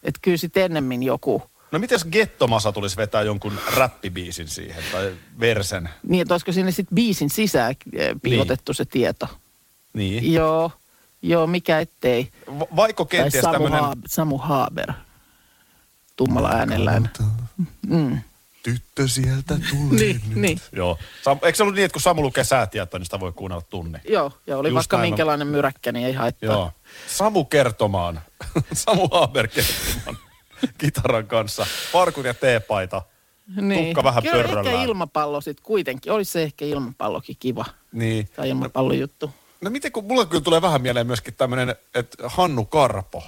[0.03, 5.13] Että kyllä sitten ennemmin joku, No miten jos Gettomasa tulisi vetää jonkun räppibiisin siihen tai
[5.41, 5.89] versen?
[6.09, 9.29] niin että olisiko sinne sitten biisin sisään eh, piilotettu se tieto.
[9.93, 10.33] Niin.
[10.33, 10.71] Joo,
[11.23, 12.29] joo, mikä ettei.
[12.59, 14.93] Va- Vaiko kenties Samu, tämmöinen Haab, Samu Haaber,
[16.17, 17.11] tummalla äänellään.
[17.87, 18.19] Mm.
[18.63, 20.61] Tyttö sieltä tulee Niin, niin.
[20.73, 20.99] Joo.
[21.23, 23.99] Sam, eikö se ollut niin, että kun Samu lukee säätietoa, niin sitä voi kuunnella tunni?
[24.09, 25.11] Joo, ja oli Just vaikka näin.
[25.11, 26.53] minkälainen myräkkä, niin ei haittaa.
[26.53, 26.71] Joo.
[27.07, 28.21] Samu kertomaan.
[28.73, 30.17] Samu Haber kertomaan
[30.79, 31.67] kitaran kanssa.
[31.93, 33.03] Parkut ja teepaita.
[33.85, 34.67] Tukka vähän Kyllä pörröllään.
[34.67, 36.13] ehkä ilmapallo sitten kuitenkin.
[36.13, 37.65] Olisi se ehkä ilmapallokin kiva.
[37.93, 38.29] Niin.
[38.37, 39.31] Tai ilmapallojuttu.
[39.61, 43.23] No miten kun mulle kyllä tulee vähän mieleen myöskin tämmöinen, että Hannu Karpo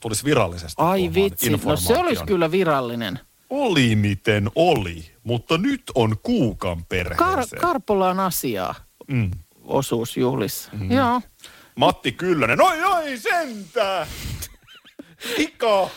[0.00, 3.20] tulisi virallisesti Ai vitsi, no se olisi kyllä virallinen.
[3.50, 7.38] Oli miten oli, mutta nyt on Kuukan perheeseen.
[7.38, 8.74] Kar- Karpolla on asiaa
[9.08, 9.30] mm.
[9.64, 10.70] osuusjuhlissa.
[10.72, 10.90] Mm.
[10.92, 11.20] Joo.
[11.76, 14.06] Matti Kyllönen, oi oi sentää!
[15.36, 15.88] Ika!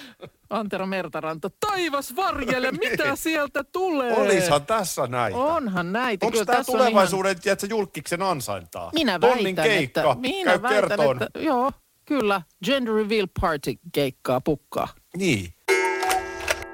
[0.50, 4.14] Antero Mertaranta, taivas varjele, mitä sieltä tulee?
[4.14, 5.38] Olishan tässä näitä.
[5.38, 6.26] Onhan näitä.
[6.26, 8.92] Onko tämä on tulevaisuuden, tiedätkö, julkiksen ansaintaa?
[8.94, 10.02] Minä Tonnin väitän, keikka.
[10.02, 11.24] että, minä Käy väitän, kertoon.
[11.24, 11.72] että, joo,
[12.06, 14.88] kyllä, gender reveal party keikkaa pukkaa.
[15.18, 15.54] Niin.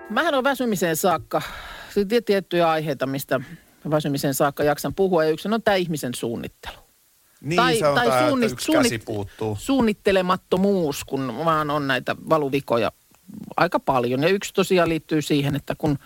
[0.10, 1.42] Mähän on väsymiseen saakka,
[1.98, 3.42] on tiettyjä aiheita, mistä
[3.90, 6.76] väsymiseen saakka jaksan puhua, ja yksi on tämä ihmisen suunnittelu.
[7.42, 9.58] Niin se on tää, suunni- että yksi käsi suunnit- puuttuu.
[9.60, 12.92] Suunnittelemattomuus, kun vaan on näitä valuvikoja
[13.58, 14.24] aika paljon.
[14.24, 16.00] Ja yksi tosiaan liittyy siihen, että kun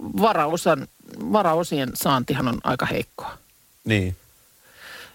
[0.00, 0.86] varaosan,
[1.32, 3.38] varaosien saantihan on aika heikkoa.
[3.84, 4.16] Niin.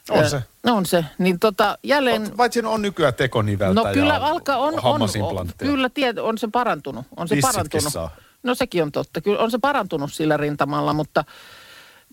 [0.10, 0.44] On se.
[0.64, 1.06] On se.
[1.18, 2.32] Niin tota, jälleen...
[2.38, 6.38] Paitsi siinä on nykyään tekoniveltä No kyllä ja alkaa, on, on, on, kyllä tiet, on
[6.38, 7.06] se parantunut.
[7.18, 7.94] On se parantunut.
[7.94, 8.16] saa.
[8.44, 9.22] No sekin on totta.
[9.22, 11.24] Kyllä on se parantunut sillä rintamalla, mutta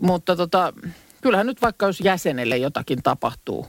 [0.01, 0.73] Mutta tota,
[1.23, 3.67] kyllähän nyt vaikka jos jäsenelle jotakin tapahtuu,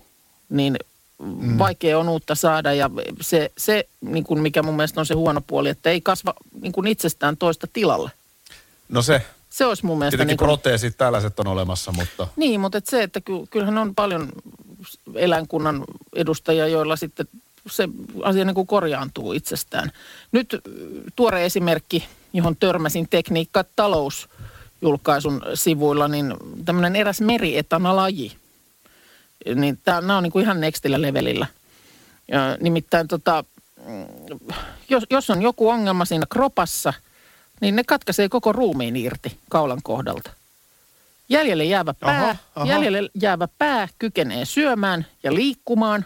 [0.50, 0.78] niin
[1.20, 1.58] mm.
[1.58, 2.74] vaikea on uutta saada.
[2.74, 2.90] Ja
[3.22, 6.72] se, se niin kuin mikä mun mielestä on se huono puoli, että ei kasva niin
[6.72, 8.12] kuin itsestään toista tilalle.
[8.90, 9.22] No se,
[9.56, 10.18] Se olisi mun mielestä...
[10.18, 13.78] tietenkin niin kuin, proteesit tällaiset on olemassa, mutta niin, mutta et se, että ky- kyllähän
[13.78, 14.30] on paljon
[15.14, 15.84] eläinkunnan
[16.16, 17.28] edustajia, joilla sitten
[17.70, 17.90] se
[18.24, 19.92] asia niin kuin korjaantuu itsestään.
[20.32, 20.62] Nyt
[21.16, 24.30] tuore esimerkki, johon törmäsin tekniikka talous
[24.82, 26.34] julkaisun sivuilla, niin
[26.66, 28.38] tämmöinen eräs merietanalaji.
[29.56, 31.48] Niin tää, nämä on niin kuin ihan nextillä levelillä.
[32.28, 33.44] Ja nimittäin tota,
[33.88, 34.06] mm,
[34.90, 36.94] jos, jos on joku ongelma siinä kropassa,
[37.62, 40.30] niin ne katkaisee koko ruumiin irti kaulan kohdalta.
[41.30, 42.66] Jäljelle jäävä pää, Aha, aha.
[42.68, 46.06] jäljelle jäävä pää kykenee syömään ja liikkumaan.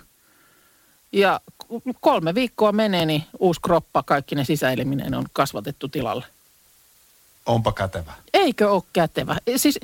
[1.12, 1.42] Ja
[2.00, 6.26] kolme viikkoa menee, niin uusi kroppa, kaikki ne sisäelimineen on kasvatettu tilalle.
[7.46, 8.14] onpa kätevä.
[8.34, 9.38] Eikö ole kätevä?
[9.48, 9.80] E, Siis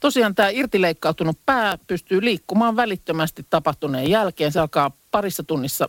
[0.00, 4.52] tosiaan tämä irtileikkautunut pää pystyy liikkumaan välittömästi tapahtuneen jälkeen.
[4.52, 5.88] Se alkaa parissa tunnissa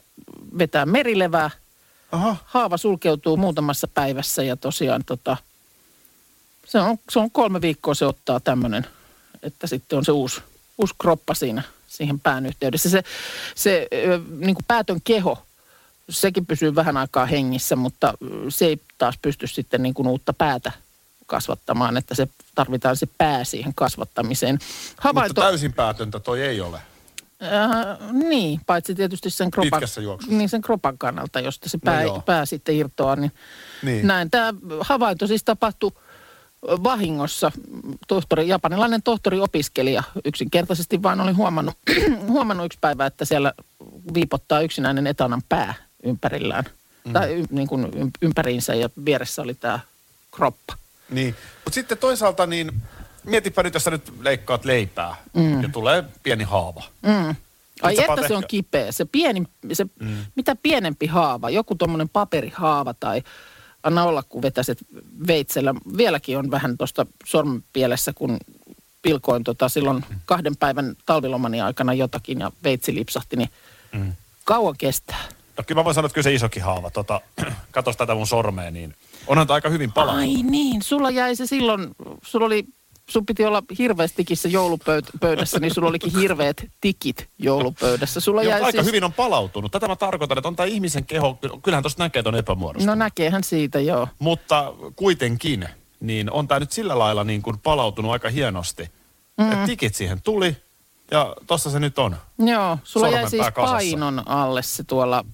[0.58, 1.50] vetää merilevää.
[2.12, 2.36] Aha.
[2.46, 5.38] Haava sulkeutuu muutamassa päivässä ja tosiaan tota,
[6.66, 8.88] se, on, se on kolme viikkoa se ottaa tämmöinen,
[9.44, 10.42] että sitten on se uusi,
[10.78, 12.90] uusi kroppa siinä siihen pään yhteydessä.
[12.90, 13.04] Se,
[13.56, 13.88] se
[14.30, 15.44] niin kuin päätön keho,
[16.10, 18.14] sekin pysyy vähän aikaa hengissä, mutta
[18.50, 20.72] se ei taas pysty sitten niin kuin uutta päätä
[21.26, 24.60] kasvattamaan, että se tarvitaan se pää siihen kasvattamiseen.
[25.14, 26.82] Mutta täysin päätöntä toi ei ole.
[27.44, 29.82] Äh, niin, paitsi tietysti sen kropan,
[30.28, 32.24] niin sen kropan kannalta, josta se No pää, joo.
[32.26, 33.16] pää sitten irtoaa.
[33.16, 33.32] Niin,
[33.84, 34.08] Niin.
[34.08, 34.32] Näin.
[34.32, 35.92] Tämä havainto siis tapahtui
[36.62, 37.52] vahingossa.
[38.08, 41.76] Tohtori, japanilainen tohtori-opiskelija yksinkertaisesti vaan oli huomannut,
[42.28, 43.54] huomannut yksi päivä, että siellä
[44.14, 45.74] viipottaa yksinäinen etanan pää
[46.04, 46.64] ympärillään.
[47.06, 47.14] Mm.
[47.14, 49.80] Tai y, niin kuin ym- ympäriinsä ja vieressä oli tämä
[50.32, 50.74] kroppa.
[51.10, 51.36] Niin.
[51.66, 52.82] Mutta sitten toisaalta niin,
[53.24, 55.62] mietipä nyt, jos sä nyt leikkaat leipää mm.
[55.62, 56.84] ja tulee pieni haava.
[57.02, 57.36] Mm.
[57.82, 58.92] Ai että se on kipeä.
[58.92, 60.18] Se pieni, se, mm.
[60.36, 63.22] mitä pienempi haava, joku tuommoinen paperihaava tai
[63.84, 64.78] anna olla, kun vetäiset
[65.28, 65.76] veitsellä.
[65.98, 68.38] Vieläkin on vähän tuosta sormenpielessä, kun
[69.02, 73.50] pilkoin tota silloin kahden päivän talvilomani aikana jotakin ja veitsi lipsahti, niin
[73.92, 74.14] mm.
[74.44, 75.24] kauan kestää.
[75.58, 76.90] No kyllä mä voin sanoa, että kyllä se isokin haava.
[76.90, 77.22] Tota,
[77.72, 78.96] katos tätä mun sormea, niin
[79.28, 80.16] onhan tämä aika hyvin palaa.
[80.16, 81.90] Ai niin, sulla jäi se silloin,
[82.24, 82.66] sulla oli,
[83.10, 88.20] sun piti olla hirveässä tikissä joulupöydässä, niin sulla olikin hirveät tikit joulupöydässä.
[88.20, 89.72] Sulla Joo, jäi aika siis, hyvin on palautunut.
[89.72, 92.90] Tätä mä tarkoitan, että on tämä ihmisen keho, kyllähän tuosta näkee ton epämuodosta.
[92.90, 94.08] No näkeehän siitä, joo.
[94.20, 95.70] Mutta kuitenkin,
[96.00, 98.90] niin on tämä nyt sillä lailla niin kuin palautunut aika hienosti.
[99.38, 99.52] Mm.
[99.52, 100.58] Et tikit siihen tuli
[101.12, 102.16] ja tossa se nyt on.
[102.38, 103.76] Joo, sulla jäi siis kasassa.
[103.76, 105.26] painon alle se tuolla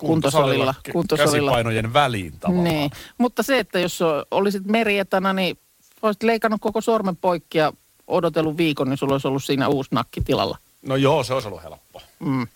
[0.00, 0.74] kuntosalilla.
[0.92, 1.50] kuntosalilla.
[1.50, 2.64] Käsipainojen väliin tavallaan.
[2.64, 5.58] Niin, mutta se, että jos olisit merietana, niin
[6.02, 7.72] olisit leikannut koko sormen poikki ja
[8.06, 10.58] odotellut viikon, niin sulla olisi ollut siinä uusi nakki tilalla.
[10.82, 12.02] No joo, se olisi ollut helppo.
[12.18, 12.46] Mm.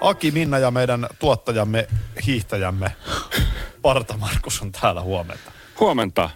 [0.00, 1.88] Aki, Minna ja meidän tuottajamme,
[2.26, 2.92] hiihtäjämme
[3.82, 5.52] Parta Markus on täällä huomenta.
[5.80, 6.30] Huomenta.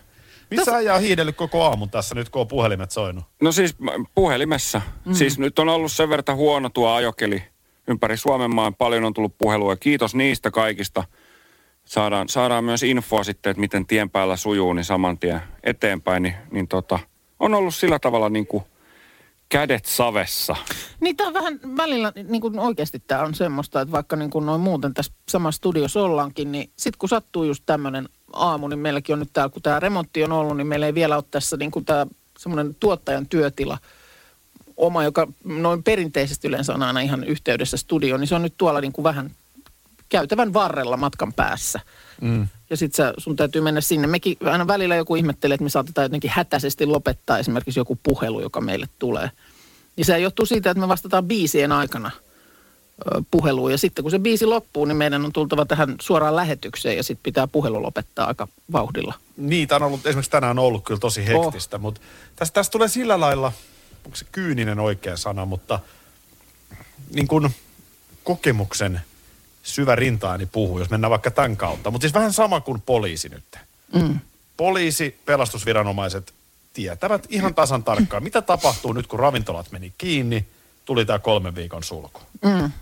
[0.50, 3.24] Missä äijä on hiidellyt koko aamun tässä nyt, kun on puhelimet soinut?
[3.42, 3.76] No siis
[4.14, 4.80] puhelimessa.
[5.04, 5.14] Mm.
[5.14, 7.42] Siis nyt on ollut sen verran huono tuo ajokeli
[7.88, 8.74] ympäri Suomen maan.
[8.74, 9.76] Paljon on tullut puhelua.
[9.76, 11.04] Kiitos niistä kaikista.
[11.84, 16.22] Saadaan, saadaan myös infoa sitten, että miten tien päällä sujuu, niin saman tien eteenpäin.
[16.22, 16.98] Niin, niin tota,
[17.40, 18.64] on ollut sillä tavalla niin kuin
[19.48, 20.56] kädet savessa.
[21.00, 24.46] Niin tämä on vähän välillä, niin kuin oikeasti tämä on semmoista, että vaikka niin kuin
[24.46, 29.12] noin muuten tässä samassa studiossa ollaankin, niin sitten kun sattuu just tämmöinen aamu, niin meilläkin
[29.12, 31.70] on nyt täällä, kun tämä remontti on ollut, niin meillä ei vielä ole tässä niin
[31.70, 32.06] kuin tämä
[32.38, 33.78] semmoinen tuottajan työtila
[34.76, 38.80] oma, joka noin perinteisesti yleensä on aina ihan yhteydessä studioon, niin se on nyt tuolla
[38.80, 39.30] niin kuin vähän
[40.14, 41.80] käytävän varrella matkan päässä.
[42.20, 42.48] Mm.
[42.70, 44.06] Ja sitten sun täytyy mennä sinne.
[44.06, 48.60] Mekin aina välillä joku ihmettelee, että me saatetaan jotenkin hätäisesti lopettaa esimerkiksi joku puhelu, joka
[48.60, 49.30] meille tulee.
[49.96, 52.10] Niin se johtuu siitä, että me vastataan biisien aikana
[53.30, 53.70] puheluun.
[53.70, 57.22] Ja sitten kun se biisi loppuu, niin meidän on tultava tähän suoraan lähetykseen ja sitten
[57.22, 59.14] pitää puhelu lopettaa aika vauhdilla.
[59.36, 61.82] Niitä on ollut, esimerkiksi tänään on ollut kyllä tosi hektistä, oh.
[61.82, 62.00] mutta
[62.36, 63.52] tästä, tästä tulee sillä lailla,
[64.04, 65.80] onko se kyyninen oikea sana, mutta
[67.14, 67.54] niin kuin
[68.24, 69.00] kokemuksen
[69.64, 71.90] syvä rintaani puhuu, jos mennään vaikka tämän kautta.
[71.90, 73.58] Mutta siis vähän sama kuin poliisi nyt.
[73.94, 74.20] Mm.
[74.56, 76.34] Poliisi, pelastusviranomaiset
[76.72, 80.46] tietävät ihan tasan tarkkaan, mitä tapahtuu nyt, kun ravintolat meni kiinni,
[80.84, 82.20] tuli tämä kolmen viikon sulku.
[82.44, 82.72] Mm.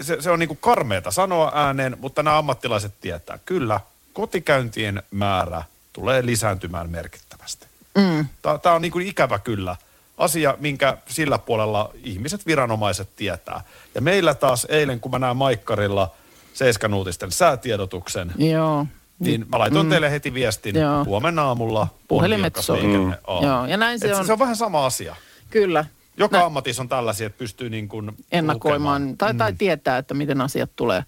[0.00, 3.38] Se, se on niin kuin karmeeta sanoa ääneen, mutta nämä ammattilaiset tietää.
[3.46, 3.80] Kyllä,
[4.12, 5.62] kotikäyntien määrä
[5.92, 7.66] tulee lisääntymään merkittävästi.
[7.98, 8.26] Mm.
[8.62, 9.76] Tämä on niin kuin ikävä kyllä
[10.16, 13.60] asia, minkä sillä puolella ihmiset, viranomaiset tietää.
[13.94, 16.10] Ja meillä taas eilen, kun mä näen Maikkarilla
[16.54, 18.86] Seiskan uutisten säätiedotuksen, Joo.
[19.18, 19.90] Niin mä laitoin mm.
[19.90, 21.04] teille heti viestin Joo.
[21.04, 21.88] huomenna aamulla.
[22.08, 22.80] Puhelimet soi.
[23.26, 23.46] aamu.
[23.46, 24.26] Joo, ja näin se Et on.
[24.26, 25.16] se on vähän sama asia.
[25.50, 25.84] Kyllä.
[26.16, 29.18] Joka Nä- ammatissa on tällaisia, että pystyy niin kuin ennakoimaan lukemaan.
[29.18, 31.04] tai, tai tietää, että miten asiat tulee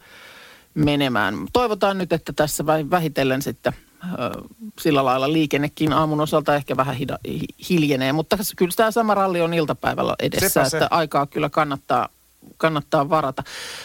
[0.75, 1.35] menemään.
[1.53, 3.73] Toivotaan nyt, että tässä väh- vähitellen sitten
[4.81, 9.41] sillä lailla liikennekin aamun osalta ehkä vähän hida, hi- hiljenee, mutta kyllä tämä sama ralli
[9.41, 10.77] on iltapäivällä edessä, Sepä se.
[10.77, 12.09] että aikaa kyllä kannattaa,
[12.57, 13.43] kannattaa varata.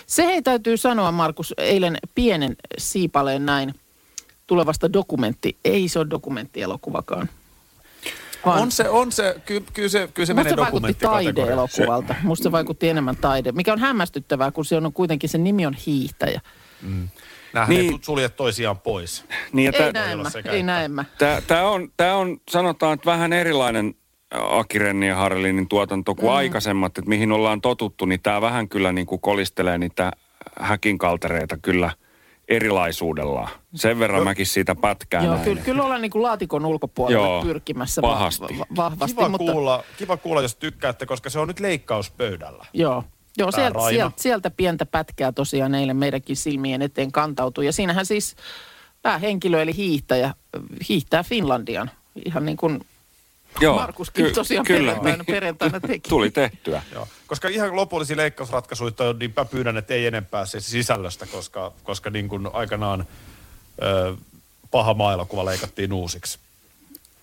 [0.08, 3.76] Se hei täytyy sanoa, Markus, eilen pienen siipaleen näin
[4.48, 7.30] tulevasta dokumentti, ei se ole dokumenttielokuvakaan.
[8.46, 12.16] Vaan- On se, on se, kyllä, kyllä se, kyllä se Musta menee se vaikutti taideelokuvalta.
[12.24, 15.74] Musta se vaikutti enemmän taide, mikä on hämmästyttävää, kun se on kuitenkin, sen nimi on
[15.74, 16.42] hiihtäjä.
[17.54, 17.92] Nämähän Niin.
[17.94, 19.26] ei sulje toisiaan pois.
[19.54, 21.06] Niin, Ei näemmä, ei näemmä.
[21.48, 23.96] Tämä on, tää on, sanotaan, että vähän erilainen
[24.32, 26.36] Aki Renni ja Harlinin tuotanto kuin mm.
[26.36, 30.12] aikaisemmat, että mihin ollaan totuttu, niin tämä vähän kyllä niin kuin kolistelee niitä
[30.60, 31.92] häkin kaltereita kyllä
[32.48, 33.50] erilaisuudellaan.
[33.76, 35.46] Sen verran mäkin siitä pätkään Joo, näin.
[35.46, 38.42] kyllä, kyllä ollaan niin kuin laatikon ulkopuolelle Joo, pyrkimässä pahasti.
[38.60, 39.16] Va- va- vahvasti.
[39.16, 42.66] Kiva, mutta, kuulla, kiva kuulla, jos tykkäätte, koska se on nyt leikkauspöydällä.
[42.74, 43.04] Joo,
[43.38, 47.66] joo sieltä, sieltä, sieltä pientä pätkää tosiaan eilen meidänkin silmien eteen kantautui.
[47.66, 48.36] Ja siinähän siis
[49.02, 50.34] päähenkilö eli hiihtäjä
[50.90, 51.92] hiihtää Finlandian.
[52.26, 52.86] Ihan niin kuin
[53.62, 55.26] Joo, Markuskin ky- tosiaan kyllä, perjantaina, niin.
[55.26, 56.10] perjantaina teki.
[56.10, 56.82] Tuli tehtyä.
[56.94, 57.08] Joo.
[57.28, 62.10] Koska ihan lopullisia leikkausratkaisuja on, niin mä pyydän, että ei enempää se sisällöstä, koska, koska
[62.10, 63.08] niin kuin aikanaan
[63.84, 64.16] ö,
[64.72, 66.40] paha maaelokuva leikattiin uusiksi.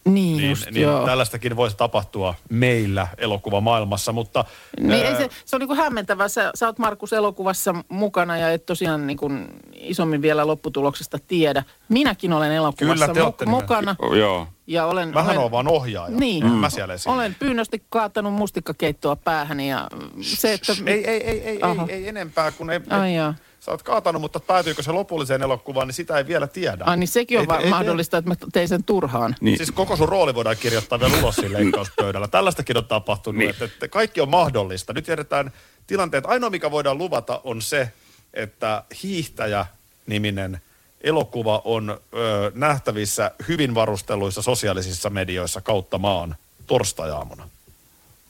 [0.04, 1.06] Niin, Niin, just, niin joo.
[1.06, 4.44] tällaistakin voisi tapahtua meillä elokuvamaailmassa, mutta...
[4.80, 6.28] Niin ö, ei se, se on niin kuin hämmentävää.
[6.28, 11.62] Sä, sä oot Markus elokuvassa mukana ja et tosiaan niin kuin isommin vielä lopputuloksesta tiedä.
[11.88, 13.96] Minäkin olen elokuvassa Kyllä mu- nimen- mukana.
[14.18, 14.46] Joo.
[14.66, 16.16] Ja olen, Mähän olen, olen vaan ohjaaja.
[16.16, 16.46] Niin.
[16.46, 17.14] Mä siellä esiin.
[17.14, 19.88] olen pyynnösti kaatanut mustikkakeittoa päähäni ja
[20.22, 20.72] se, että...
[20.86, 23.34] Ei, ei, ei, ei, ei, ei enempää, kun ei, Ai jaa.
[23.60, 26.84] Sä oot kaatanut, mutta päätyykö se lopulliseen elokuvaan, niin sitä ei vielä tiedä.
[26.84, 29.36] Ai niin sekin on Ei- va- ei- ei- mahdollista, että mä tein sen turhaan.
[29.40, 29.56] Niin.
[29.56, 32.28] Siis koko sun rooli voidaan kirjoittaa vielä ulos siinä leikkauspöydällä.
[32.38, 33.50] Tällaistakin on tapahtunut, Niin.
[33.50, 34.92] että, että kaikki on mahdollista.
[34.92, 35.52] Nyt tiedetään
[35.86, 36.26] tilanteet.
[36.26, 37.92] Ainoa, mikä voidaan luvata, on se,
[38.34, 40.60] että Hiihtäjä-niminen
[41.00, 46.36] elokuva on ö, nähtävissä hyvin varustelluissa sosiaalisissa medioissa kautta maan
[46.66, 47.48] torstajaamuna.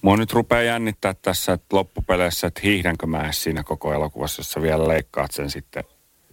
[0.03, 4.53] Mua nyt rupeaa jännittää tässä että loppupeleissä, että hiihdänkö mä edes siinä koko elokuvassa, jos
[4.53, 5.85] sä vielä leikkaat sen sitten.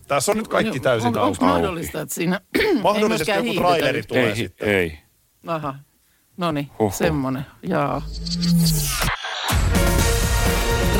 [0.07, 1.29] Tässä on nyt kaikki täysin on, auki.
[1.29, 4.69] Onko mahdollista, että siinä ei Mahdollisesti myöskään joku traileri tulee ei, sitten.
[4.69, 4.99] ei.
[5.47, 5.75] Aha.
[6.37, 7.45] No niin, semmonen.
[7.63, 8.01] Jaa.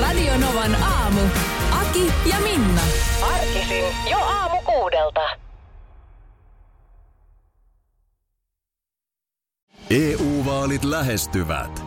[0.02, 1.22] Radio Novan aamu.
[1.72, 2.82] Aki ja Minna.
[3.22, 5.22] Arkisin jo aamu kuudelta.
[9.90, 11.87] EU-vaalit lähestyvät.